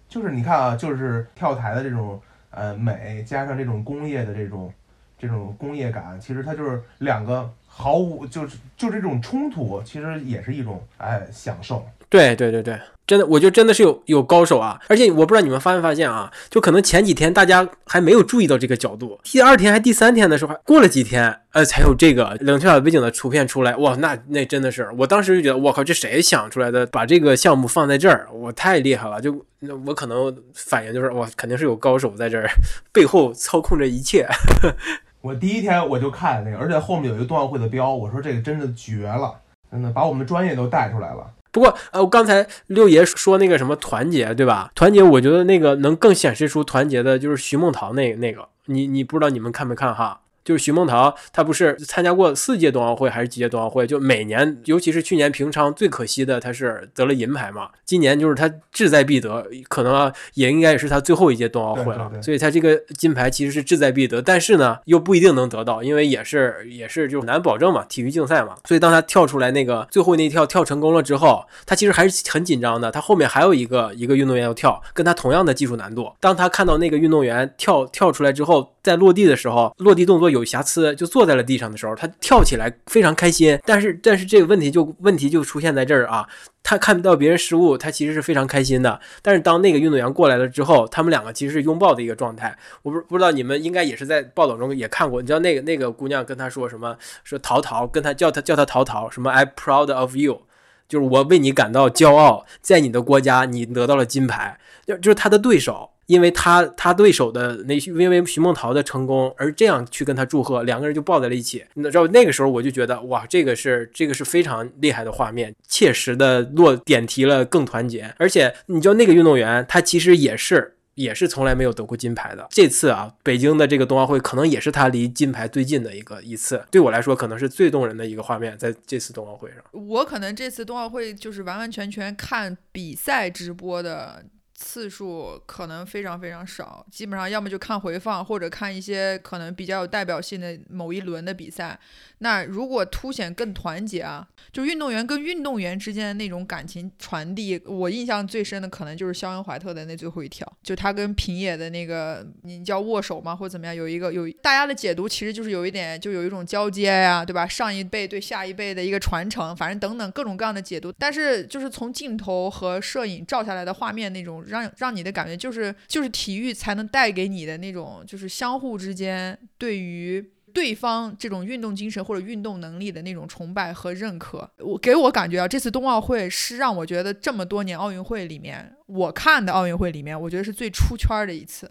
[0.09, 2.19] 就是你看啊，就是跳台的这种。
[2.55, 4.73] 呃，美加上这种工业的这种
[5.19, 11.85] 这种工业感，其实它就是两个毫无就是就这种冲突，其实也是一种哎享受。
[12.09, 14.79] 对对对对，真的，我觉得真的是有有高手啊！
[14.87, 23.75] 而且我不知道你们发没发现啊，就可能前几天大家还没有注意到这个角度，第二天还第三天的时候，还过了几天，呃，才有这个冷却小背景的图片出来。
[23.77, 26.85] 哇，那那真的是，我当时就觉得，我靠，这谁想出来的？
[26.87, 29.19] 把这个项目放在这儿，我太厉害了！
[29.19, 32.47] 就那我可能反应就是，哇，肯定是有高手在这儿
[32.93, 34.27] 背后操控着一切。
[35.21, 39.33] 我第一天我就看那个，而且后面有一个冬奥会的标，我说这个真的绝了，
[39.71, 41.25] 真的把我们专业都带出来了。
[41.55, 44.69] 不过，呃，我刚才六爷说那个什么团结，对吧？
[44.75, 50.19] 团结，我觉得那个能更显示出团结的，就是徐梦桃那那个，你你不知道你们看没看哈？
[50.45, 53.85] 就是徐梦桃，她不是参加过四届冬奥会还是几届冬奥会？
[53.85, 57.69] 就每年，尤其是去年平昌最可惜的，她是得了银牌嘛。
[57.83, 62.11] 今年就是她志在必得，可能啊也应该也是她最后一届冬奥会了。
[62.21, 68.55] 所以她这个金牌其实是志在必得，但是呢又不一定能得到，因为也是也是就难保证嘛，体育竞赛嘛。
[68.65, 72.91] 所以当她跳出来那个最后那一跳跳成功了之后，她其实还是很紧张的。
[72.91, 76.11] 她后面还有一个一个运动员要跳，跟她同样的技术难度。
[76.19, 80.29] 当她看到那个运动员跳跳出来之后，在落地的时候，落地动作。
[80.35, 83.57] 有瑕疵就坐在了地上的时候，他跳起来非常开心。
[83.65, 86.27] 但是，但是这个问题就问题就出现在这儿啊，
[86.61, 88.99] 他看不到别人失误，他其实是非常开心的。
[89.21, 92.55] 但是当那个运动员过来了之后，他们两个其实是拥抱的一个状态。
[92.83, 96.97] 我不不知道你们应该也是在报道中也看过，你知道那个那个姑娘跟他说什么？
[97.23, 100.41] 说陶陶跟他叫他叫他陶陶，什么？I proud of you，
[100.89, 105.91] 就是我为你感到骄傲，在你的国家你得到了金牌，就就是他的对手。
[106.07, 111.65] 因为他他对手的那因为徐梦桃的成功而这样去跟他祝贺，两个人就抱在了一起。
[111.73, 118.13] 你知道那个时候我就觉得哇，这个是这个是非常厉害的画面，切实的落点题了更团结。
[118.17, 122.47] 而且你知道那个运动员他其实也是 也是从来没有得过金牌的。
[122.51, 126.63] 这次啊，北京的这个冬奥会可能也是他离金牌最近的一个一次。
[126.71, 129.57] 对我来说，可能是最动人的一个画面，在这次冬奥会上。
[129.73, 134.23] 我可能这次冬奥会就是完完全全看比赛直播的。
[134.55, 141.77] 次数可能非常非常少，基本上要么就看回放，或者看一些可能比较有代表性的某一轮的比赛。
[142.19, 153.75] 那如果凸显更团结啊，就运动员跟运动员之间的那种感情传递，我印象最深的可能就是肖恩怀特的那最后一跳，就他跟平野的那个，你叫握手吗，或者怎么样？
[153.75, 157.45] 有一个有大家的解读，其实就是有一点，就有一种交接呀，对吧？
[157.45, 160.93] 上一辈对下一辈的一个传承，反正等等各种各样的解读。
[160.97, 164.44] 但是就是从镜头和摄影照下来的画面那种。
[164.47, 174.49] 让让你的感觉就是就是体育才能带给你的那种就是相互之间对于对方这种运动精神或者运动能力的那种崇拜和认可。
[174.59, 181.69] 我给我感觉啊，这次冬奥会是让我觉得这么多年奥运会里面我看的奥运会里面，我觉得是最出圈的一次。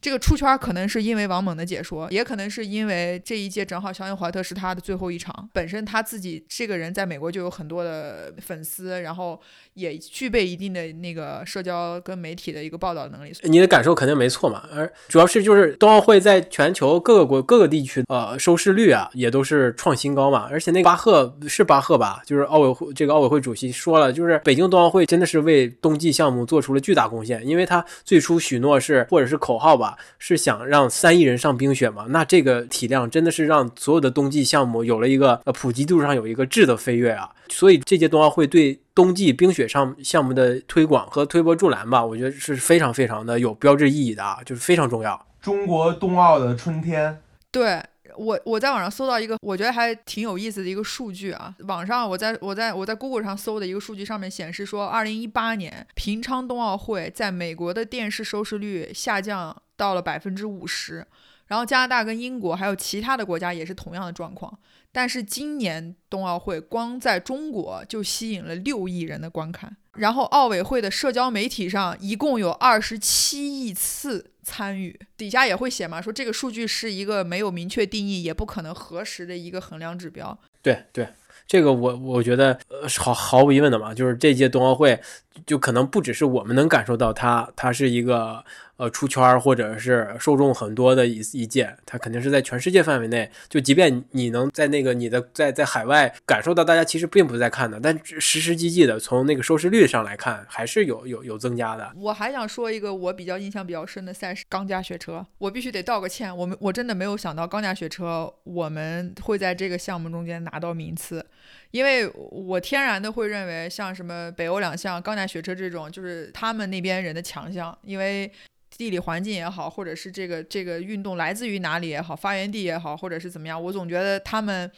[0.00, 9.40] 这个出圈可能是因为王猛的解说，也可能是因为这一届正好肖恩怀特是他的最后一场，本身他自己这个人在美国就有很多的粉丝，然后
[9.74, 13.32] 也具备一定的那个社交跟媒体的一个报道能力。
[13.42, 29.87] 你的感受肯定没错嘛，而主要是就是冬奥会在全球各个国各个地区呃收视率啊也都是创新高嘛，而且那个巴赫是巴赫吧，就是奥委会这个奥委会主席说了，就是北京冬奥会真的是为冬季项目做出了巨大贡献，因为他最初许诺是或者是口号吧。
[30.18, 32.06] 是想让三亿人上冰雪吗？
[32.08, 37.30] 那这个体量真的是让所有的冬季项目有了一个呃普及度上有一个质的飞跃啊！
[37.48, 45.26] 所以这届冬奥会对冬季冰雪上项目的推广和推波助澜吧，我觉得是非常非常的有标志意义的啊，就是非常重要。
[45.40, 47.20] 中国冬奥的春天，
[47.50, 47.80] 对。
[48.16, 61.06] 我我在网上搜到一个我觉得还挺有意思的一个数据啊，网上我在我在我在 Google 上搜的一个数据上面显示说，二零一八年平昌冬奥会在美国的电视收视率下降到了百分之五十，
[61.46, 64.58] 然后加拿大跟英国还有其他的国家也是同样的状况，
[64.92, 74.32] 但是今年冬奥会光在中国就吸引了六亿人的观看，然后奥委会的社交媒体上一共有二十七亿次。
[74.48, 80.38] 参与底下也会写嘛，说这个数据是一个没有明确定义，也不可能核实的一个衡量指标。
[80.62, 81.06] 对对，
[81.46, 84.98] 这个我我觉得呃毫毫无疑问的嘛，就是这届冬奥会
[85.44, 88.42] 就可能不只是我们能感受到它，它是一个。
[88.78, 93.28] 呃，出圈或者是受众很多的一一届，它肯定是在全世界范围内。
[93.48, 101.92] 就即便你能在那个你的在在海外感受到大家其实并不在看的，但实实际际的从那个收视率上来看，还是有有有增加的。
[101.96, 105.26] 我还想说一个我比较印象比较深的赛事——钢架雪车。
[105.38, 111.26] 我必须得道个歉，我们我真的没有想到钢架雪车我们会在这个项目中间拿到名次，
[111.70, 118.30] 因为我天然的会认为像什么北欧两项钢架雪车这种就是他们那边人的强项，因为。
[118.76, 124.70] 地理环境也好，或者是这个这个运动来自于哪里也好，发源地也好，或者是怎么样，我总觉得他们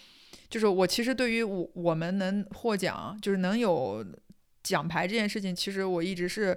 [0.49, 4.03] 就是我其实对于我我们能获奖，就是能有
[4.63, 6.57] 奖牌这件事情，其实我一直是。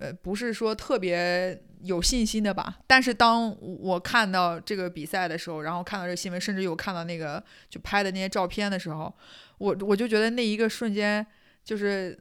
[0.00, 2.78] 呃，不是说特别有信心的吧？
[2.84, 9.14] 但是当我看到这个比赛的时候，然后看到这个新闻，甚至有看到那个就拍的那些照片的时候，
[9.58, 11.26] 我我就觉得那一个瞬间，
[11.64, 12.18] 就是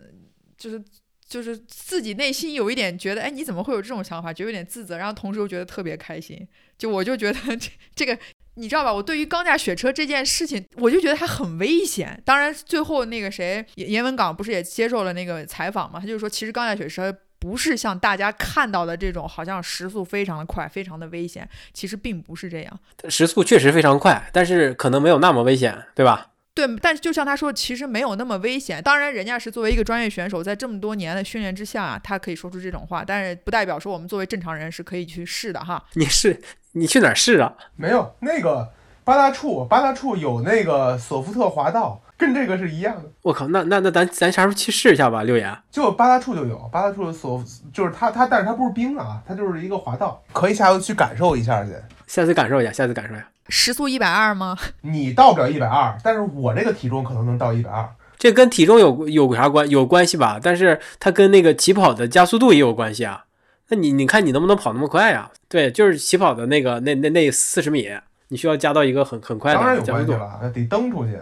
[0.57, 0.83] 就是
[1.27, 4.31] 就是自己内心有一点觉得，哎，你怎么会有这种想法？
[4.33, 6.47] 就有点自责，然后同时又觉得特别开心。
[6.77, 8.17] 就我就觉得 这这个。
[8.55, 8.93] 你知道吧？
[8.93, 12.21] 我对于钢架雪车这件事情，我就觉得它很危险。
[12.23, 15.99] 当然，最后那个谁严文港不是也接受了那个采访嘛？
[15.99, 21.49] 他就说，其实钢架雪车不是像大家看到的这种，好像时速非常的快，非常的危险。
[21.73, 22.79] 其实并不是这样。
[23.09, 26.32] 时速确实非常快，但是可能没有那么危险，对吧？
[26.55, 28.81] 对，但是就像他说，其实没有那么危险。
[28.81, 33.03] 当然，人家是作为一个专业选手，在这么多年的训练之下，他可以说出这种话。
[33.05, 35.83] 但是不代表说我们作为正常人是可以去试的哈。
[35.93, 36.41] 你试？
[36.73, 37.53] 你去哪儿试啊？
[37.75, 38.71] 没有那个。
[39.05, 43.03] 八大处，八大处有那个索福特滑道，跟这个是一样的。
[43.21, 45.23] 我靠，那那那咱咱啥时候去试一下吧？
[45.23, 51.71] 六爷，就八大处就有，八大处索就是它它，但是它不是冰啊，它就是一个滑道，可以下次去感受一下去。
[52.07, 53.27] 下次感受一下，下次感受一下。
[53.49, 54.57] 时速一百二吗？
[54.81, 57.89] 你到不了一百二，但是我这个体重可能能到一百二。
[58.17, 60.39] 这跟体重有有啥关有关系吧？
[60.41, 63.25] 但是它跟那个起跑的加速度也有关系啊。
[63.69, 65.29] 那你你看你能不能跑那么快呀？
[65.49, 67.89] 对，就是起跑的那个那那那四十米。
[68.29, 71.19] 你需要加到一个很很快的加速度了，得蹬出去，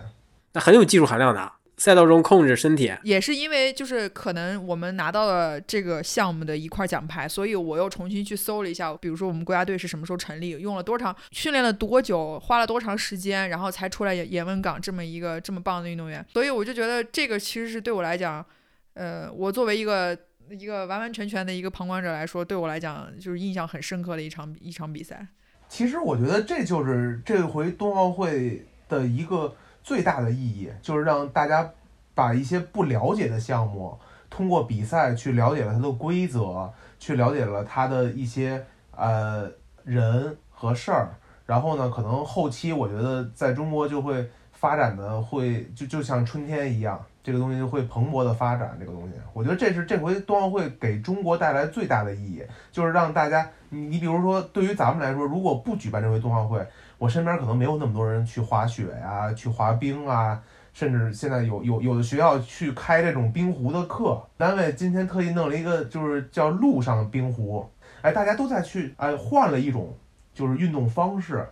[0.54, 1.52] 那很有技术含量的。
[1.82, 16.24] 赛道中控制身体，也是因为就是可能我们拿到了这个项目的一块奖牌，所以我又重新去搜了一下，比如说我们国家队是什么时候成立，用了多长，训练了多久，花了多长时间，然后才出来严文港这么一个这么棒的运动员。
[16.32, 18.46] 所以我就觉得这个其实是对我来讲，
[18.94, 20.16] 呃，我作为一个
[20.52, 25.26] 一个完完全全的一个旁观者来说，对我来讲就是印象很深刻的一场一场比赛。
[25.68, 31.70] 其实我觉得这就是这回冬奥会的一个最大的意义，就是让大家
[32.14, 33.98] 把一些不了解的项目
[34.30, 38.64] 通过比赛去了解了它的规则，去了解了它的一些
[38.96, 39.50] 呃
[39.84, 41.10] 人和事儿。
[41.46, 47.04] 然后呢，可能后期我觉得在中国就会发展的会就就像春天一样。
[47.24, 56.66] 这个东西会蓬勃的发展，这个东西，我觉得这是这回冬奥会给中国带来最大的意义，就是让大家，你你比如说，对于咱们来说，如果不举办这回冬奥会，
[57.02, 60.40] 我身边可能没有那么多人去滑雪呀，去滑冰啊，
[60.72, 67.68] 甚至现在有有有的学校去开这种冰壶的课，单位今天特意弄了一个，就是叫路上冰壶，
[68.04, 69.98] 哎，大家都在去，哎，换了一种
[70.32, 71.44] 就是运动方式。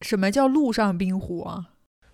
[0.00, 1.68] 什么叫路上冰壶啊？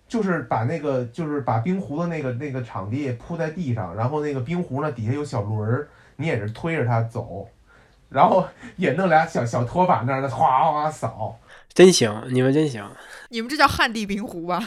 [0.07, 7.49] 就是把那个，就是把冰壶的那个那个场地铺在地上，然后那个冰壶呢底下有小轮儿，你也是推着它走，
[8.09, 11.39] 然后也弄俩小小拖把那儿的哗哗扫，
[11.73, 12.87] 真行，你们真行，
[13.29, 14.57] 你们这叫旱地冰壶吧？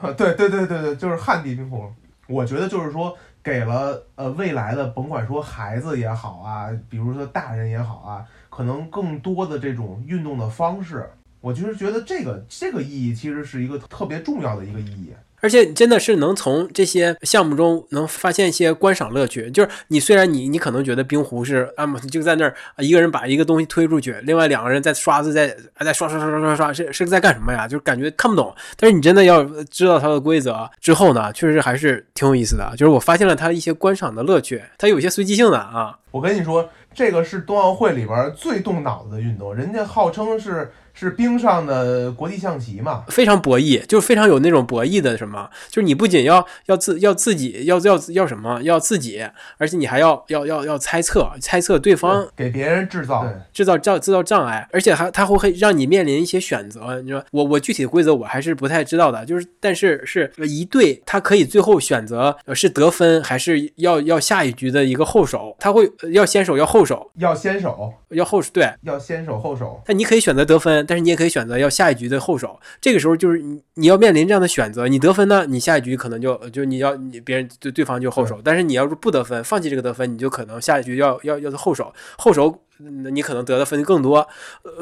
[0.00, 1.90] 啊，对对对对对，就是旱地冰壶。
[2.28, 11.10] 我觉得就是说，给了呃未来的甭管说孩子也好啊，比如说大人也好啊，可能更多的这种运动的方式。
[11.40, 15.12] 我就是觉得这个这个意义其实是一个特别重要的一个意义。
[15.42, 19.50] 而且真的是能从这些项目中能发现一些观赏乐趣。
[19.50, 25.48] 就是你虽然你你可能觉得冰壶是啊，就在那儿一个人把一个东西推出去，另外两个人在刷子在
[25.80, 27.66] 在刷刷刷刷刷刷，是是在干什么呀？
[27.66, 28.54] 就是感觉看不懂。
[28.76, 32.72] 但是你真的要知道它的规则之后呢，确实还是挺有意思的。
[32.76, 35.98] 就是我发现了它一些观赏的乐趣，它有些随机性的啊。
[36.12, 40.70] 我跟你说，这个是冬奥会里边最动脑子的运动，人家号称是。
[40.94, 43.04] 是冰上的国际象棋嘛？
[43.08, 49.24] 非常博弈，就是非常有那种博弈的什么，就是你不仅要要自要自己要要要什么要自己，
[49.58, 57.00] 而且你还要要要要猜测猜测对方，给别人制造制造造制造障碍，而且还他会会让你面临一些选择。
[57.00, 70.81] 你说我我具体的规则我还是不太知道的，就是但是是一队他可以最后选择是得分还是要要下一局的一个后手，他会要先手要后手要先手要后手对要先手后手，但你可以选择得分。
[70.86, 84.26] 但是你也可以选择要下一局的后手，这个时候就是你你要面临这样的选择，你得分呢，你下一局可能就就你要你别人对对方就后手，但是你要是不得分，放弃这个得分，你就可能下一局要要要后手，后手你可能得的分更多，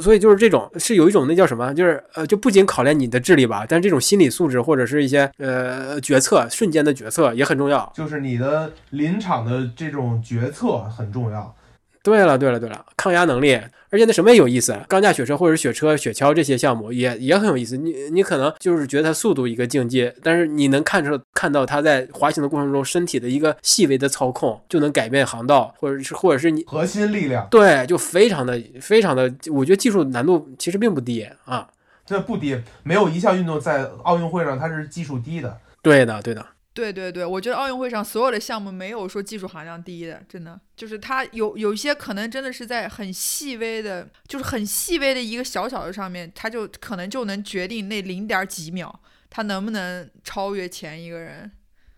[0.01, 11.55] 所以就是这种是有一种那叫什么，就是呃就不仅考验你的智力吧，但这种心理素质或者是一些呃决策瞬间的决策也很重要，就是你的临场的这种决策很重要。
[12.03, 13.55] 对了对了对了，抗压能力，
[13.91, 17.77] 而且那什么也有意思，钢架雪车或者雪车、雪橇这些项目也也很有意思。
[17.77, 31.69] 你你可能就是觉得它速度一个境界，但是你能看出看到它在滑行的过程中身体的一个细微的操控，就能改变航道，或者是或者是你核心力量，对，就非常的非常的，我觉得技术难度其实并不低啊。
[32.07, 35.57] 这不低，没有一项运动在奥运会上它是技术低的。
[35.83, 36.45] 对的，对的。
[36.73, 51.51] 对对对，我觉得奥运会上所有的项目没有说技术含量低的，真的就是它有有一些可能真的是在很细微的，就是很细微的一个小小的上面，它就可能就能决定那零点几秒，它能不能超越前一个人。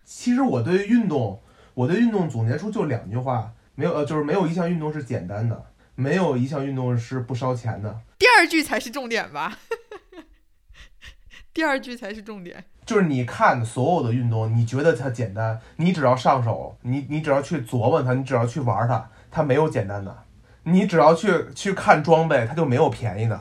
[0.05, 1.43] 其实我对运动，
[1.75, 8.01] 我对运动总结出就两句话，没有呃，就是没有一项运动是简单的，没有一项运动是不烧钱的。
[8.19, 9.59] 第二句才是重点吧？
[11.53, 12.65] 第二句才是重点。
[12.85, 20.17] 就是你看所有的运动，你觉得它简单，你只要上手，你你只要去琢磨它，你只要去玩它，它没有简单的。
[20.65, 23.41] 你只要去去看装备，它就没有便宜的。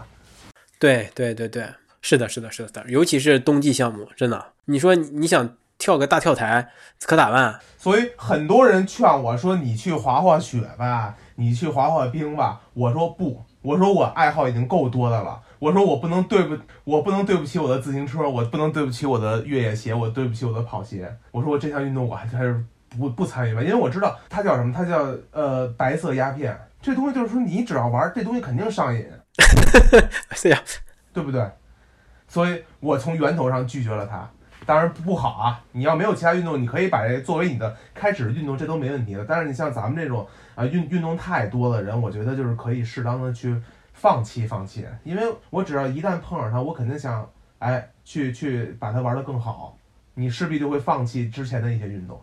[0.79, 1.63] 对对对对，
[2.01, 6.69] 是的，是的，是的，尤其是冬季项目，真的，你说你想跳个大跳台，
[7.05, 7.59] 可咋办？
[7.77, 15.41] 所以很多人劝我说：“你去滑滑雪吧，你去滑滑冰吧。”我说不，我说我爱好已经够多的了。
[15.61, 21.15] 我说我不能对不，我不能对不起我的自行车，我不能对不起我的越野鞋，我对不起我的跑鞋。
[21.29, 22.59] 我说我这项运动我还还是
[22.89, 26.59] 不不参与吧，因为我知道它叫什么，它叫呃白色鸦片。
[26.81, 29.05] 这东西就是说你只要玩这东西肯定上瘾，
[30.33, 30.59] 是呀，
[31.13, 31.47] 对不对？
[32.27, 34.27] 所以我从源头上拒绝了它。
[34.65, 39.23] 当然不好啊，你要没有其他运动，你可以把这作为你的开始运动，这都没问题的。
[39.25, 43.55] 但是你像咱们这种啊运运动太多的人，我觉得就是可以适当的去。
[44.01, 45.21] 放弃，放弃，因为
[45.51, 49.77] 我只要一旦碰上他，我肯定想，哎，去去把它玩得更好，
[50.15, 52.19] 你势必就会放弃之前的一些运动。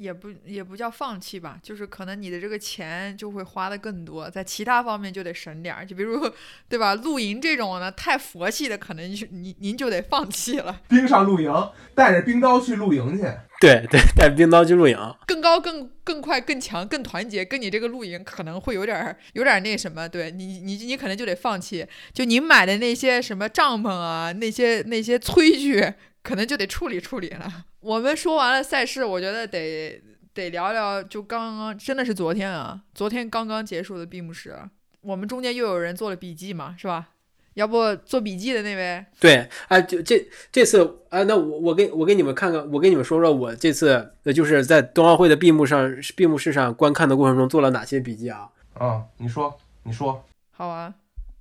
[0.00, 6.28] 也不也不叫放弃吧，就是可能你的这个钱就会花的更多，在其他方面就得省点儿，就比如
[6.68, 6.94] 对吧？
[6.94, 10.80] 露营这种呢，太佛系的，可能就您您就得放弃了。
[10.88, 11.52] 冰上露营，
[11.94, 13.24] 带着冰刀去露营去。
[13.60, 14.96] 对对，带冰刀去露营，
[15.26, 25.92] 更高、更更快、更强、更团结，跟你这个露营可能会有点儿有点儿那什么，对你你你可能就得放弃，就您买的那些什么帐篷啊，那些那些炊具。
[26.22, 27.64] 可能就得处理处理了。
[27.80, 30.02] 我们说完了赛事，我觉得得
[30.34, 34.56] 得聊聊，就刚刚真的是昨天啊，昨天刚刚结束的闭幕式，
[35.00, 37.08] 我们中间又有人做了笔记嘛，是吧？
[37.54, 39.04] 要不做笔记的那位？
[39.18, 48.48] 对，啊，就这这次啊，那我我给我给你们看看，我给你们说说我这次呃就是在冬奥会的闭幕上闭幕式上观看的过程中做了哪些笔记啊？
[48.74, 50.22] 啊，你说，你说。
[50.52, 50.94] 好啊。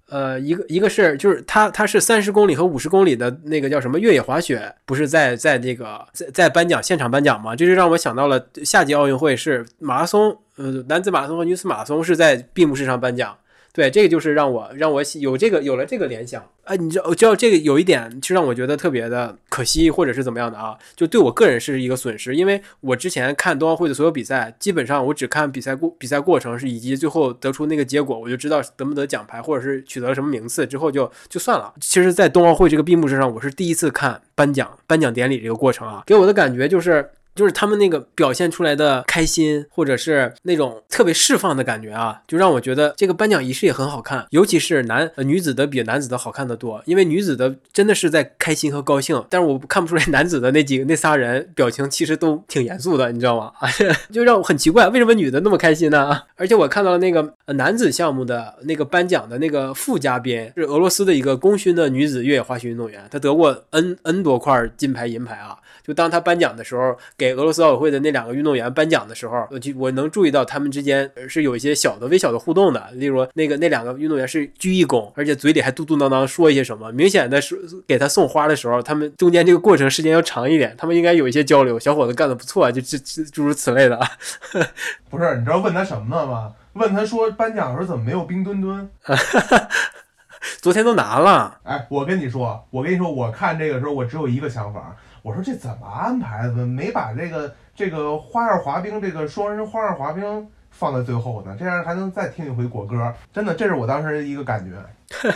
[0.10, 7.56] 呃，一个一个是就是他他是三十公里和五十公里的那个叫什么越野滑雪，不是在在那个在在颁奖现场颁奖吗？
[7.56, 13.36] 这就让我想到了夏季奥运会是马拉松，呃，男子马拉松和女子马拉松是在闭幕式上颁奖。
[13.72, 20.78] 对，这个就是让我让我有这个有了这个联想啊，你知道，知道这个有一点就让我觉得特别的可惜，或者是怎么样的啊？
[20.96, 31.74] 就对我个人是一个损失，因为我之前看冬奥会的所有比赛，基本上我只看比赛过比赛过程是以及最后得出那个结果，我就知道得不得奖牌或者是取得了什么名次之后就就算了。
[31.80, 37.12] 其实，在冬奥会这个闭幕式上，我是第一次看颁奖颁奖典礼这个过程啊，给我的感觉就是。
[37.40, 44.26] 就是他们那个表现出来的开心，或者是那种特别释放的感觉啊，就让我觉得这个颁奖仪式也很好看。
[44.32, 53.54] 尤其是男女子的比男子的好看的多，因为女子的真的是在开心和高兴，但是我看不出来男子的那几个那仨人表情其实都挺严肃的，你知道吗？
[54.12, 56.22] 就让我很奇怪，为什么女的那么开心呢？
[56.36, 65.58] 而且我看到了那个男子项目的那个颁奖的那个副嘉宾是俄罗斯的一个功勋的女子越野滑雪运动员，她得过 n n 多块金牌银牌啊。
[65.90, 72.88] 就当他颁奖的时候，给俄罗斯奥委会的那两个运动员颁奖的时候，我就我能注意到他们之间是有一些小的、微小的互动的。
[72.94, 76.92] 例如，那个那两个运动员是鞠一躬，而且嘴里还嘟嘟囔囔说一些什么。
[76.92, 81.80] 明显的是给他送花的时候，他们中间这个过程时间要长一点，他们应该有一些交流。
[81.80, 84.00] 小伙子干的不错，就这这诸如此类的。
[85.10, 86.54] 不是，你知道问他什么吗？
[86.74, 88.88] 问他说颁奖的时候怎么没有冰墩墩？
[90.62, 91.58] 昨天都拿了。
[91.64, 94.96] 哎，我跟你说，我跟你说，我看这个时候我只有一个想法。
[95.22, 96.66] 我说这怎么安排怎么？
[96.68, 101.56] 没把这个这个花样滑冰这个双人花样滑冰放在最后呢？
[101.60, 103.14] 这样还能再听一回国歌。
[103.34, 104.76] 真的，这是我当时一个感觉。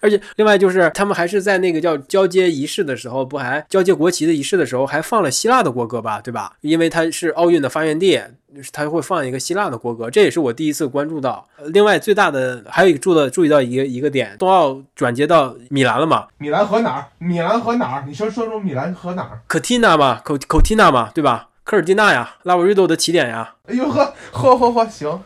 [0.00, 6.20] 而且另外就是他们还是在那个叫交接仪式的时候，不还交接国旗的仪式的时候，还放了希腊的国歌吧？
[6.20, 6.52] 对吧？
[6.60, 8.20] 因为它是奥运的发源地，
[8.72, 10.10] 他会放一个希腊的国歌。
[10.10, 11.46] 这也是我第一次关注到。
[11.66, 16.26] 另外最大的还有一个注的注意到一个一个点，冬奥转接到米兰了嘛？
[16.38, 17.06] 米兰和哪儿？
[17.18, 18.04] 米兰和哪儿？
[18.06, 19.40] 你说说说米兰和哪儿？
[19.46, 21.48] 科蒂娜嘛，科科蒂娜嘛，对吧？
[21.64, 23.54] 科尔蒂娜呀，拉维瑞多的起点呀。
[23.66, 25.20] 哎呦呵，呵呵呵，行。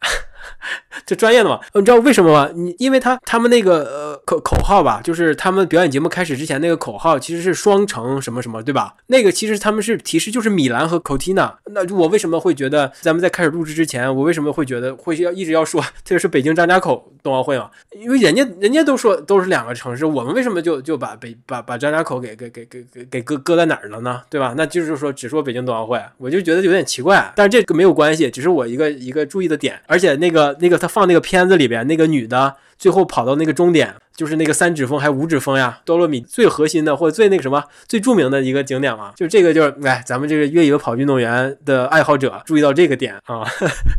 [1.06, 1.60] 这专业的嘛？
[1.74, 2.50] 你知道为什么吗？
[2.54, 8.94] 你因为他他们那个呃口口号吧，就是他们表演节目开始之前那个口号其实是双城什么什么，对吧？
[9.06, 11.52] 那个其实他们是提示就是米兰和 Cortina。
[11.72, 17.70] 那我为什么会觉得咱们在开始录制之前，我为什么会觉得会要一直要说这个是北京张家口冬奥会嘛？
[18.00, 24.22] 因为人家人家都说都是两个城市，我们为什么就就把北把把张家口给给给给给给搁搁在哪儿了呢？
[24.30, 24.54] 对吧？
[24.56, 27.30] 那就是说只说北京冬奥会，我就觉得有点奇怪。
[27.36, 29.78] 但是这个没有关系，只是我一个一个注意的点。
[29.86, 39.12] 而且那个那个他放那个片子里边那个女的，最后跑到那个终点，就是那个三指峰还五指峰呀，多洛米最核心的或者最那个什么最著名的一个景点嘛。
[39.14, 43.46] 就这个就是哎，咱们这个越野跑运动员的爱好者注意到这个点啊。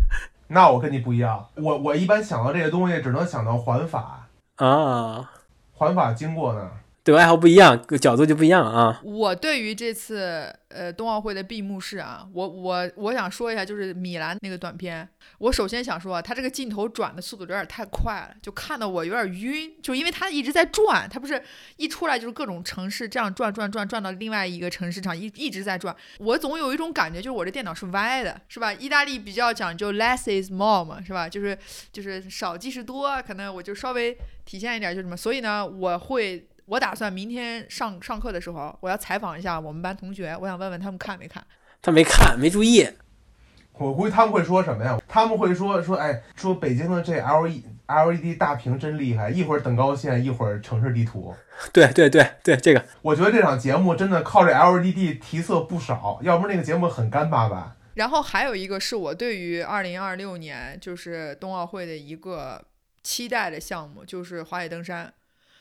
[0.52, 5.30] 那我跟你不一样，我我一般想到这些东西，只能想到环法啊，
[5.74, 6.72] 环法经过呢。
[7.02, 9.00] 对爱好不一样，角度就不一样啊。
[9.04, 15.08] 我对于这次呃冬奥会的闭幕式啊，我我我想说一下，就是米兰那个短片。
[15.40, 19.82] 我首先想说，它这个镜头转的速度有点太快了，就看得我有点晕。
[19.82, 21.42] 就因为它一直在转，它不是
[21.78, 25.96] 一出来就是各种城市这样转转转转到另外一个城市上一一直在转。
[26.20, 28.72] 我总有一种感觉，就是我这电脑是歪的，是吧？
[28.74, 31.28] 意大利比较讲究 less is more 嘛，是吧？
[31.28, 31.58] 就是
[31.92, 35.18] 就是少即是多，可能我就稍微体现一点就什么。
[35.18, 36.48] 所以呢，我会。
[36.70, 41.44] 我打算明天上上课的时候，我要采访一下我们班同学，我想问问他们看没看。
[41.82, 42.88] 他没看，没注意。
[43.80, 45.00] 我估计他们会说什么呀？
[45.08, 51.34] 他们会说说，哎，说北京的这 L E L E D 大屏真厉害，一会儿等高线，一会儿城市地图。
[51.74, 57.76] 对对对对，这个我觉得这场节目真的靠这 L E D 提色不少，要不然那个节目很干巴巴。
[57.96, 62.64] 然后还有一个是我对于二零二六年就是冬奥会的一个
[63.02, 65.14] 期待的项目，就是滑雪登山。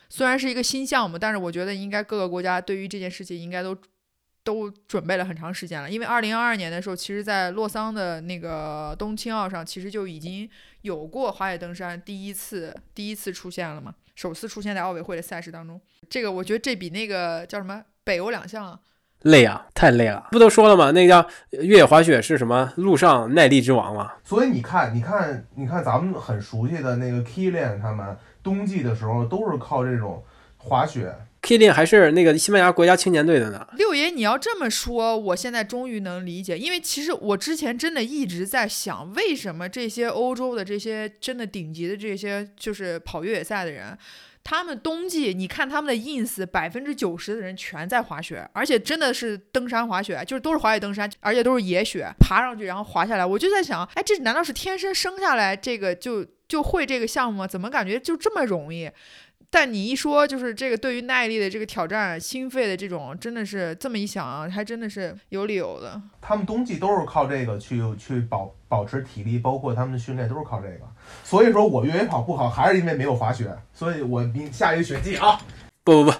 [0.09, 3.77] 虽然是一个新项目，但是我觉得应该各个国家对于这件事情应该都
[4.43, 5.89] 都准备了很长时间了。
[5.89, 10.49] 因为二零二二年的时候，其实在洛桑的那个冬青奥上，其实就已经
[10.81, 15.79] 有过滑雪登山第一次第一次出现了嘛，首次出现在奥委会的赛事当中。
[16.09, 18.79] 这个我觉得这比那个叫什么北欧两项
[19.23, 20.27] 累啊，太累了。
[20.31, 20.91] 不都说了吗？
[20.91, 24.13] 那个叫越野滑雪是什么路上耐力之王嘛。
[24.23, 28.17] 所以你看，你看，你看咱们很熟悉的那个 Kilian 他们。
[28.41, 30.23] 冬季的时候都是靠这种
[30.55, 31.13] 滑雪。
[31.41, 33.65] K 练还是那个西班牙国家青年队的呢。
[33.73, 43.97] 六爷，你要这么说，我现在终于能理解，因为其实我之前真的一直在想，为什么这些欧洲的这些真的顶级的这些就是跑越野赛的人，
[44.43, 53.25] 他们冬季你看他们的 ins 百分之九十的人全在滑雪，而且真的是登山滑雪，就是都是滑雪登山，而且都是野雪，爬上去然后滑下来。
[53.25, 56.25] 我就在想，哎，这难道是天生生下来这个就？
[56.49, 58.89] 就会这个项目吗，怎么感觉就这么容易？
[59.51, 65.99] 但你一说，就是这个对于耐力的这个挑战、心肺的这种，真的是这么一想啊，还真的是有理由的。
[66.21, 70.81] 他们冬季都是靠这个去去保保持体力，包括他们的训练都是靠这个。
[71.23, 73.51] 所以说我越野跑不好，还是因为没有滑雪。
[73.73, 75.39] 所以我明下一个雪季啊，
[75.83, 76.17] 不不不，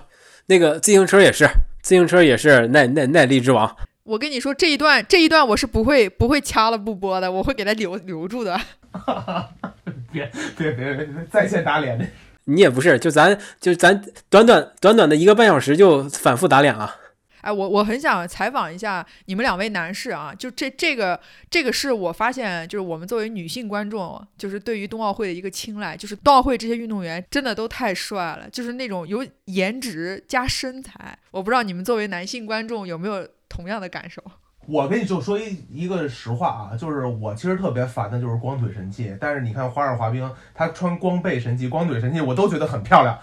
[0.47, 1.47] 那个自行车也是，
[1.83, 3.77] 自行车也是耐耐耐力之王。
[4.05, 8.59] 我跟你说这一段，这一段我是不会不会掐了不播的，我会给他留留住的。
[10.11, 10.27] 别
[10.57, 12.11] 别别别在线打脸
[12.49, 16.95] 你也不是，就咱就咱短短短短的一个半小时就反复打脸了。
[17.41, 21.17] 哎，我我很想采访一下你们两位男士啊，就这这个
[21.49, 31.17] 这个是我发现，就是我们作为女性观众，就是对于冬奥会的一个青睐，就是冬奥会这些运动员真的都太帅了，就是那种有颜值加身材。
[31.31, 34.21] 我不知道你们作为男性观众有没有同样的感受。
[34.69, 43.17] 我跟你就说一一个实话啊，就是我其实特别烦的就是光腿神器，但是你看花样滑冰，他穿光背神器、光腿神器，我都觉得很漂亮。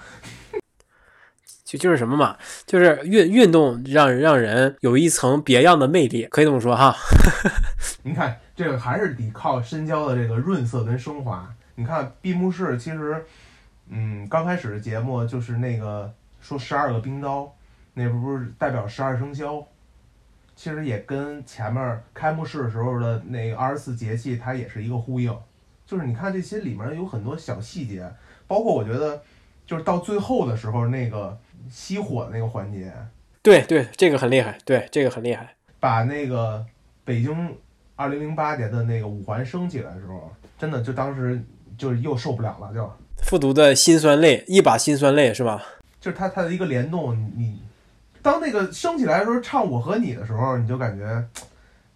[1.65, 6.95] 就就是什么嘛，就是运运动让让人有一层别样的魅力，可以这么说哈。
[8.03, 11.49] 你看这个还是得靠深胶的这个润色跟升华。
[11.75, 13.25] 你看闭幕式，其实
[13.89, 17.53] 嗯，刚开始的节目就是那个说十二个冰刀，
[17.95, 19.65] 那不是代表十二生肖。
[20.57, 25.37] 其实也跟前面开幕式的时候的那个二十四节气，它也是一个呼应。
[25.85, 28.11] 就是你看这些里面有很多小细节，
[28.49, 29.23] 包括我觉得，
[29.67, 31.39] 就是到最后的时候那个
[31.71, 32.91] 熄火的那个环节，
[33.43, 35.55] 对对，这个很厉害，对这个很厉害。
[35.79, 36.65] 把那个
[37.05, 37.55] 北京
[37.95, 41.41] 二零零八年的那个五环升起来的时候，真的就当时
[41.77, 45.63] 就是又受不了了，就复读的辛酸泪，一把辛酸泪是吧？
[46.01, 47.61] 就是它它的一个联动，你。
[48.27, 51.25] 当那个升起来的时候，唱我和你的时候，你就感觉，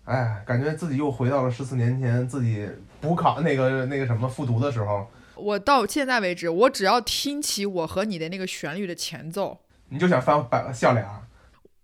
[0.04, 2.68] 哎，感觉自己又回到了十四年前自己
[3.00, 5.10] 补考那个那个什么复读的时候。
[5.34, 9.58] 我到现在为止，我只要听起我和你的那个旋律的前奏，
[9.88, 11.04] 你就想翻白笑脸。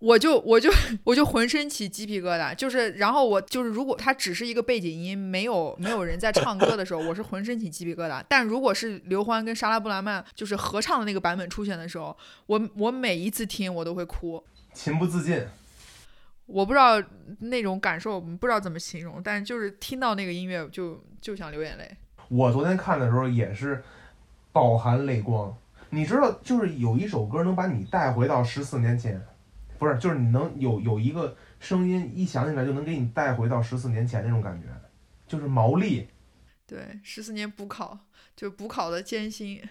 [0.06, 0.70] 我就我就
[1.02, 8.22] 我就浑身起鸡皮疙瘩，就是然后我就是如果它只是一个背景音，没有没有人在唱歌的时候，我是浑身起鸡皮疙瘩。
[8.28, 15.44] 但如果是刘欢跟莎拉布莱曼就是合唱的那个版本出现的时候，我我每一次听我都会哭，情不自禁。
[16.46, 17.02] 我不知道
[17.40, 21.96] 那种感受，不知道怎么形容，但是就是听到那个音乐就就想流眼泪。
[22.28, 23.82] 我昨天看的时候也是
[24.52, 25.52] 饱含泪光。
[25.90, 29.20] 你知道，就是有一首歌能把你带回到十四年前，
[29.78, 34.66] 不是，就是你能有有一个声音一响起来就能给你带回到十四年前那种感觉，
[35.26, 36.08] 就是毛利。
[36.66, 37.98] 对，十四年补考，
[38.34, 39.62] 就补考的艰辛。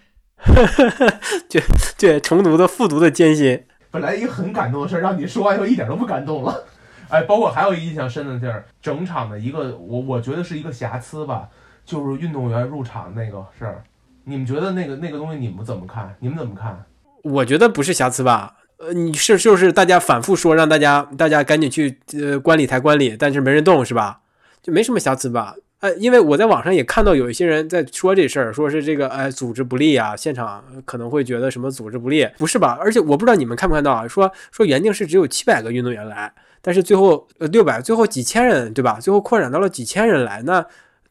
[1.48, 1.62] 对
[1.98, 3.64] 对，重读的复读的艰辛。
[3.90, 6.64] 本来一个很感动的事儿，让你说完以后一点都不感动了。
[7.08, 11.48] 哎，包括还有一印象深的地儿，整场的一个我我觉得是一个瑕疵吧，
[11.84, 13.82] 就是运动员入场那个事儿。
[14.24, 16.14] 你们觉得那个那个东西你们怎么看？
[16.18, 16.84] 你们怎么看？
[17.22, 18.56] 我觉得不是瑕疵吧？
[18.78, 24.20] 呃，你是就是大家反复说让大家大家赶紧去呃观礼台观礼，但是没人动是吧？
[24.62, 25.54] 就没什么瑕疵吧？
[25.80, 32.78] 呃，因为我在网上也看到有一些人在说这事儿，说是这个呃组织不利啊，现场可能会觉得什么组织不利，不是吧？
[32.80, 38.98] 而且我不知道你们看不看到啊，说说原定是只有七百个运动员来，但是最后呃六百，最后几千人对吧？
[39.00, 40.66] 最后扩展到了几千人来那。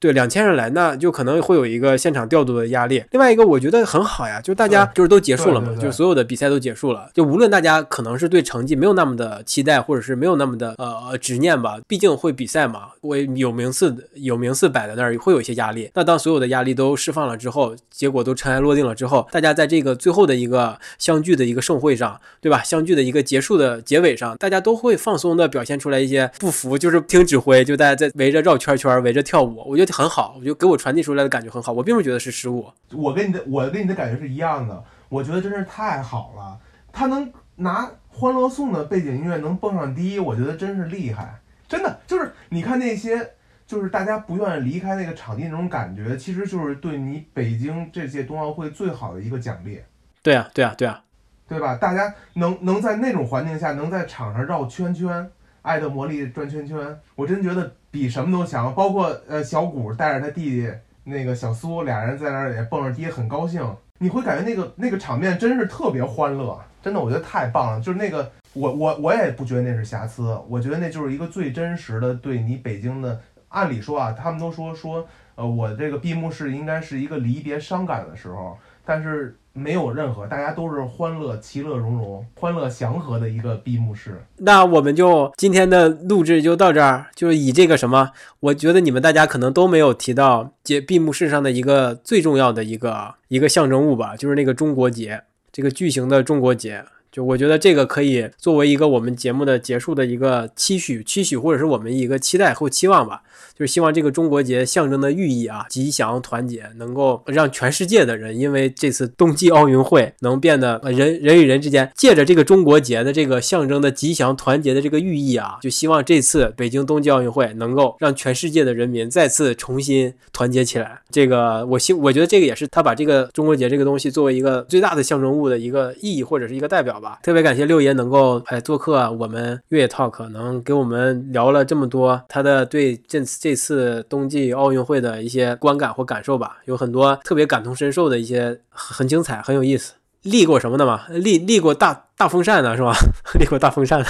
[0.06, 3.04] 对两千人来，那就可能会有一个现场调度的压力。
[3.10, 7.10] 另外一个，我觉得很好呀，就是大家就是都结束了嘛，就是所有的比赛都结束了。
[7.12, 15.90] 就无论大家可能是对成绩没有那么的期待，或者是没有那么的呃执念吧，毕竟会比赛嘛，会有名次有名次摆在那儿，会有一些压力。
[15.96, 22.62] 那当所有的压力都释放了之后，结果都尘埃落定了之后，大家在这个最后的一个相聚的一个盛会上，对吧？
[22.62, 29.64] 相聚的一个结束的结尾上，大家都会放松的表现出来一些不服，就是听指挥，就大家在围着绕圈圈，围着跳舞。
[29.66, 29.95] 我觉得。
[29.96, 32.70] 很好，我觉得给我传递出来的感觉很好，我并不觉得是失误。
[32.92, 34.84] 我跟你的，我跟你的感觉是一样的。
[35.08, 36.60] 我觉得真是太好了，
[36.92, 41.40] 他能拿《欢乐颂》的背景音乐能蹦上第一，我觉得真是厉害。
[41.66, 43.32] 真的就是你看那些，
[43.66, 49.80] 就是大家不愿意离开那个场地那种感觉，其实就是对你北京这届冬奥会最好的一个奖励。
[50.22, 51.02] 对啊，对啊，对啊，
[51.48, 51.78] 对吧？
[51.78, 55.32] 大家能能在那种环境下，能在场上绕圈圈。
[55.62, 56.78] 爱的魔力转圈圈，
[57.16, 58.76] 我真觉得比什么都强。
[58.76, 60.70] 包括呃，小谷带着他弟弟
[61.06, 63.66] 那个小苏，俩人在那儿也蹦着迪，很高兴。
[64.00, 67.80] 你会感觉那个那个场面真是特别欢乐，真的，我觉得太棒了。
[67.80, 73.22] 就是那个，我我我也不觉得那是瑕疵，我觉得那就是一个最真实的对你北京的。
[73.48, 79.36] 按理说啊，他们都说说，呃，我这个闭幕式应该是一个离别伤感的时候，但是。
[79.58, 84.22] 没有任何，大家都是欢乐、其乐融融、欢乐祥和的一个闭幕式。
[84.40, 88.12] 那我们就今天的录制就到这儿，就以这个什么，
[88.42, 95.24] 我觉得你们大家可能都没有提到节闭幕式上的一个最重要的一个一个象征物吧，就是那个中国结，
[95.54, 96.84] 这个巨型的中国结。
[97.16, 103.22] 就我觉得这个可以作为一个我们节目的结束的一个期许、期许，或者是我们一个期待或期望吧。
[103.58, 121.00] 就是希望这个中国节象征的寓意啊，吉祥团结，能够让全世界的人，因为这次冬季奥运会能变得人人与人之间，借着这个中国节的这个象征的吉祥团结的这个寓意啊，就希望这次北京冬季奥运会能够让全世界的人民再次重新团结起来。
[121.10, 127.05] 这个我希我觉得这个也是他把这个中国节这个东西作为一个最大的象征物的一个意义或者是一个代表吧。
[127.22, 133.36] 特别感谢六爷能够哎做客我们越野 talk，能给我们聊了这么多他的对这次。
[133.46, 139.94] 这次冬季奥运会的一些观感或感受吧，有很多特别感同身受的一些，很精彩，很有意思。
[140.24, 141.06] 立过什么的嘛？
[141.10, 142.94] 立立过大大风扇的是吧？
[143.40, 144.06] 立过大风扇的。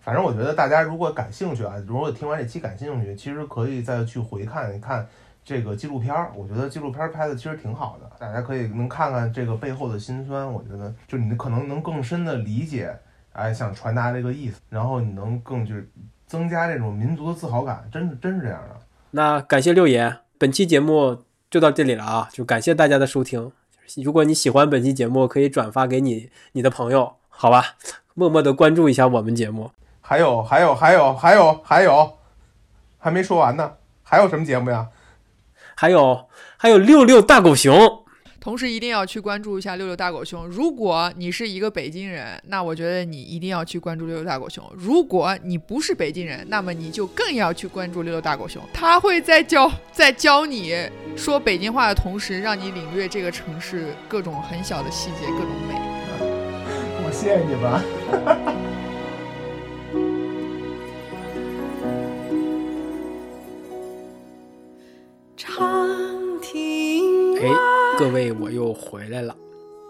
[0.00, 5.06] 反正我觉得大家如果感兴趣啊，如果听完这期感兴趣，其实可以再去回看一看
[5.48, 6.30] 这个纪录片儿。
[6.36, 10.46] 我觉得纪录片儿拍的其实挺好的，大家可以能看看这个背后的辛酸。
[10.52, 12.94] 我觉得就你可能能更深的理解，
[13.32, 15.74] 哎，想传达这个意思，然后你能更就。
[16.28, 18.78] 增加这种民族的自豪感，真是真是这样的。
[19.12, 22.28] 那感谢六爷，本期节目就到这里了啊！
[22.30, 23.50] 就感谢大家的收听。
[23.96, 27.76] 如果你喜欢本期节目，可以转发给你你的朋友，好吧？
[28.12, 29.70] 默默的关注一下我们节目。
[30.02, 32.18] 还有还有还有还有还有，
[32.98, 33.72] 还没说完呢。
[34.02, 34.86] 还有什么节目呀？
[35.80, 36.26] 还有
[36.56, 38.04] 还有六六大狗熊。
[38.40, 40.44] 同时一定要去关注一下六六大狗熊。
[40.48, 44.64] 如果你是一个北京人，那我觉得你一定要去关注六六大狗熊。
[44.74, 48.60] 如果你不是北京人，那么你就更要去关注六六大狗熊。
[48.72, 50.74] 他会在教在教你
[51.16, 55.74] 说北京话的同时，让你领略这个城市各种很小的细节，各种美。
[57.04, 58.58] 我谢谢你们。
[65.38, 65.56] 长
[66.42, 67.36] 亭。
[67.96, 69.34] 各位，我又回来了。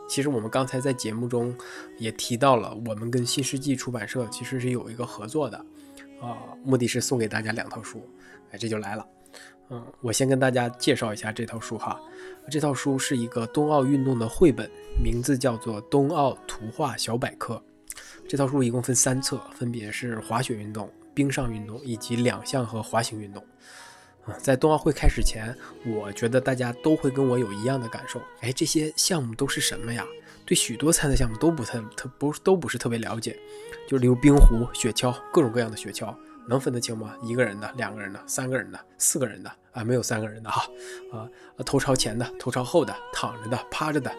[0.06, 1.56] 其实我们刚才在节目中
[1.96, 5.56] 也提到了，我们跟新世纪出版社其实是有一个合作的，
[6.20, 8.06] 啊，目的是送给大家两套书。
[8.50, 9.06] 哎，这就来了。
[9.70, 11.98] 嗯，我先跟大家介绍一下这套书哈。
[12.50, 14.70] 这套书是一个冬奥运动的绘本，
[15.02, 17.54] 名字叫做《冬奥图画小百科》。
[18.28, 23.42] 这套书一共分三册，分别是滑雪运动、冰上运动以及两项和滑行运动。
[24.38, 25.56] 在冬奥会开始前，
[25.86, 28.20] 我觉得大家都会跟我有一样的感受。
[28.40, 30.04] 哎，这些项目都是什么呀？
[30.44, 33.38] 对许多参赛项目都不太特不都不是特别了解。
[33.86, 36.14] 就例如冰壶、雪橇，各种各样的雪橇，
[36.46, 37.14] 能分得清吗？
[37.22, 40.66] 一个人的、两个人的、三个人的、四个人的啊，没有三个人的哈。
[41.12, 41.28] 啊，
[41.64, 44.10] 头朝前的、头朝后的、躺着的、趴着的，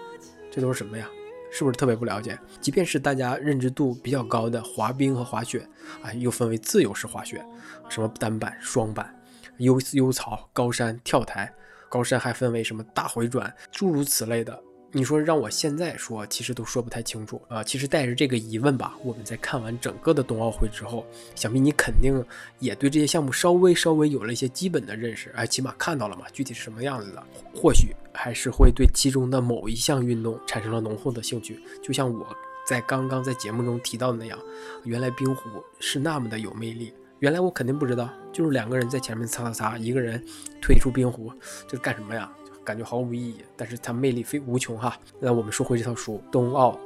[0.51, 1.07] 这都是什么呀？
[1.51, 2.38] 是不是特别不了解？
[2.62, 5.68] 即便是大家认知度比较高的滑冰和滑雪
[6.03, 7.43] 啊，又分为自由式滑雪，
[7.89, 9.18] 什么单板、双板。
[9.60, 11.51] 优优草、高山、跳台，
[11.88, 14.60] 高山还分为什么大回转，诸如此类的。
[14.91, 17.64] 你说让我现在说，其实都说不太清楚啊。
[17.64, 21.05] 其实带着这个疑问吧，我们在看完整个的冬奥会之后，
[21.36, 22.26] 想必你肯定
[22.57, 31.62] 也对这些项目稍微稍微有了一些基本的认识，哎，起码看到了嘛，具体是什么样子的，或许还是会对其中的某一项运动产生了浓厚的兴趣。
[31.84, 32.26] 就像我
[32.68, 34.39] 在刚刚在节目中提到的那样，
[34.86, 36.91] 原来冰壶是那么的有魅力。
[37.20, 40.24] 原来我肯定不知道，就是两个人在前面擦擦擦，一个人
[40.61, 41.32] 推出冰壶，
[41.67, 42.32] 这干什么呀？
[42.63, 44.97] 感觉毫无意义，但是它魅力非无穷哈。
[45.20, 46.80] 那我们说回这套书《冬奥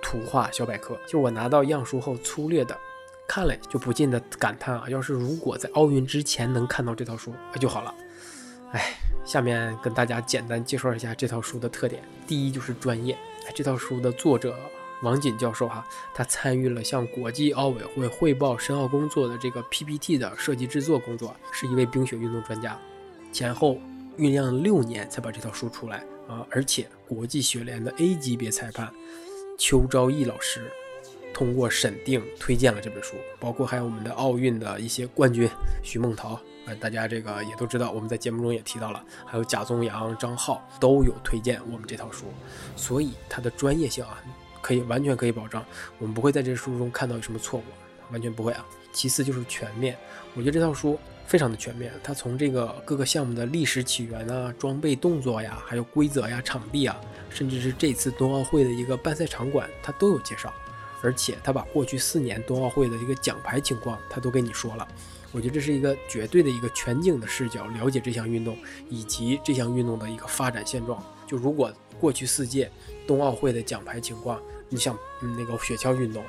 [0.00, 2.78] 图画小百科》，就我拿到样书后粗略的
[3.26, 7.92] 看了，就不禁的感叹啊，要是如果在奥运之前能看到这套书，那就好了。
[8.72, 12.02] 哎，下面跟大家简单介绍一下这套书的特点。
[12.26, 13.18] 第一就是专业，
[13.54, 14.54] 这套书的作者。
[15.04, 22.76] 王锦教授哈，他参与了向国际奥委会汇报申奥工作的这个 PPT 的设计制作工作，是一位冰雪运动专家，
[23.30, 23.78] 前后
[24.16, 26.44] 酝酿六年才把这套书出来啊！
[26.50, 28.90] 而且国际雪联的 A 级别裁判
[29.58, 30.72] 邱昭义老师
[31.32, 35.48] 通过审定推荐了这本书，包括还有我们的奥运的一些冠军
[35.82, 42.26] 徐梦桃啊，大家这个也都知道，我们在节目中也提到了，还有贾宗洋、张浩都有推荐我们这套书，
[42.74, 44.22] 所以它的专业性啊。
[44.64, 45.62] 可以完全可以保障，
[45.98, 47.64] 我们不会在这书中看到有什么错误，
[48.10, 48.64] 完全不会啊。
[48.94, 49.94] 其次就是全面，
[50.32, 56.98] 我觉得这套书非常的全面，它从这个各个项目的历史起源啊、装备动作呀、还有规则呀、场地啊，
[57.28, 60.50] 甚至是这次冬奥会的一个办赛场馆，它都有介绍。
[61.02, 64.88] 而且它把过去四年冬奥会的一个奖牌情况，它都跟你说了。
[65.32, 68.56] 我觉得这是一个绝对的一个全景的视角，了解这项运动
[68.88, 71.04] 以及这项运动的一个发展现状。
[71.26, 71.70] 就如果
[72.04, 72.70] 过去四届
[73.06, 74.38] 冬奥会的奖牌情况，
[74.68, 74.94] 你像
[75.38, 76.22] 那个雪橇运动，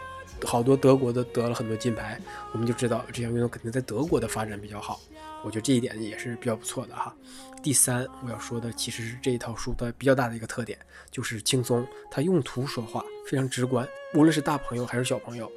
[0.45, 2.17] 好多德国的得了很多金牌，
[2.53, 5.01] 我们就知道这项运动肯定在德国的发展比较好。
[5.43, 7.13] 我觉得这一点也是比较不错的哈。
[7.61, 10.79] 第三，我要说的其实是这一套书的比较大的一个特点，
[11.11, 15.51] 就是轻松，它用图说话，非常直观，无论是大朋友还是小朋友，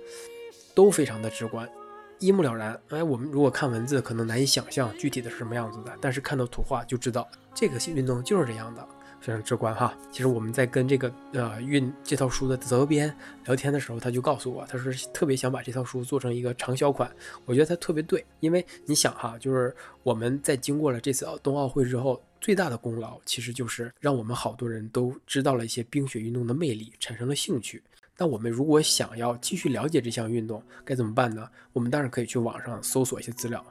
[0.74, 1.70] 都非常的直观，
[2.18, 2.76] 一目了然。
[2.88, 8.88] 哎，我们如果看文字可能难以想象具体的是什么样子的，但是看到图画就知道这个运动就是这样的。
[9.20, 13.14] 非常直观哈，其实我们在跟这个呃运这套书的责编
[13.44, 17.10] 聊天的时候，他就告诉我，他说特别想把这套书做成一个畅销款。
[17.44, 27.82] 我觉得他特别对，因为你想哈，就是我们在经过了这次冬奥会之后，最大的功劳其实就是让我们好多人都知道了一些冰雪运动的魅力，产生了兴趣。
[28.16, 31.48] 那我们如果想要继续了解这项运动，该怎么办呢？
[31.72, 33.64] 我们当然可以去网上搜索一些资料，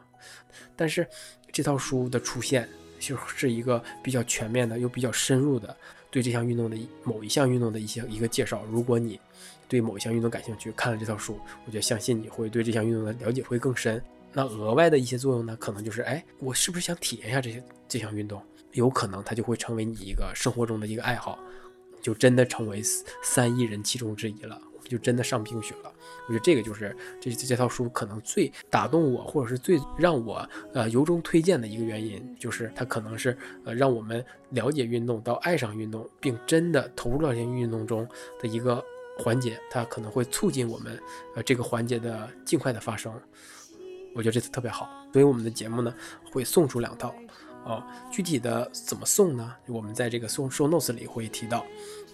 [0.76, 1.08] 但是
[1.52, 2.68] 这套书的出现。
[3.00, 5.76] 就是一个比较全面的又比较深入的
[6.10, 8.64] 对这项运动的某一项运动的一些一个介绍。
[8.72, 9.20] 如果你
[9.68, 14.02] 对某一项运动感兴趣，看了这套书，我就相信你会对这项运动的了解会更深。
[14.34, 18.42] 那额外的一些作用呢，可能就是哎，我是不是想体验一下这些这项运动？
[18.74, 21.40] 有可能它就会成为你一个生活中的一个爱好，
[22.02, 22.82] 就真的成为
[23.24, 24.62] 三亿人其中之一了。
[24.88, 25.92] 就真的上冰雪了，
[26.28, 38.08] 我觉得这个就是这这套书可能最打动我，或者是最让我呃由衷推荐的一个原因，就是它可能是呃让我们了解运动到爱上运动，并真的投入到这运动中
[38.42, 38.84] 的一个
[39.18, 41.00] 环节，它可能会促进我们
[41.36, 43.14] 呃这个环节的尽快的发生。
[44.14, 45.94] 我觉得这次特别好，所以我们的节目呢
[46.32, 47.16] 会送出两套。
[47.66, 49.56] 啊，具体的怎么送呢？
[49.68, 51.66] 我们在这个送送 notes 里会提到，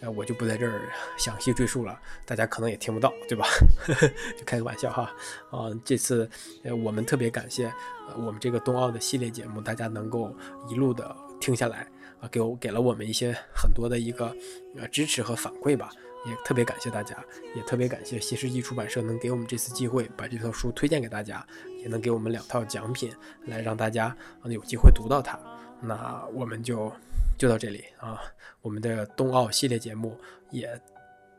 [0.02, 3.46] 呃，我就不在这儿详细赘述了，大家可能也听不到，对吧？
[4.38, 5.04] 就开个玩笑哈。
[5.52, 6.30] 啊，这次
[6.64, 7.68] 呃，我们特别感谢
[8.08, 10.36] 呃我们这个冬奥的系列节目，大家能够
[10.68, 11.88] 一路的听下来
[12.20, 14.36] 啊，给我给了我们一些很多的一个
[14.76, 15.91] 呃支持和反馈吧，
[16.26, 17.15] 也特别感谢大家，
[17.55, 21.45] 也特别感谢新世纪出版社能给我们这次机会，把这套书推荐给大家。
[21.84, 23.11] 也能给我们两套奖品，
[23.45, 24.15] 来让大家
[24.45, 25.38] 有机会读到它。
[25.82, 26.89] 那我们就
[27.38, 28.21] 就到这里啊，
[28.61, 30.17] 我们的冬奥系列节目
[30.49, 30.80] 也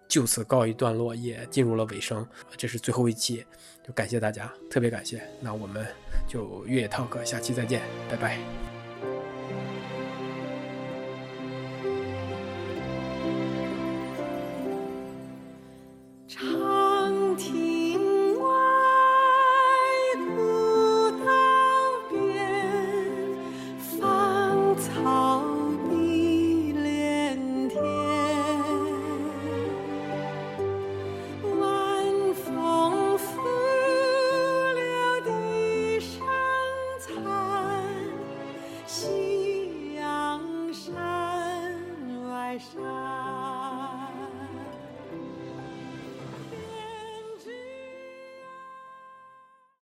[0.06, 2.28] 就此告一段落，也进入了尾声。
[2.58, 3.42] 这是最后一期，
[3.82, 5.26] 就感谢大家，特别感谢。
[5.40, 5.86] 那我们
[6.28, 7.80] 就越野 talk 下期再见，
[8.10, 8.73] 拜拜。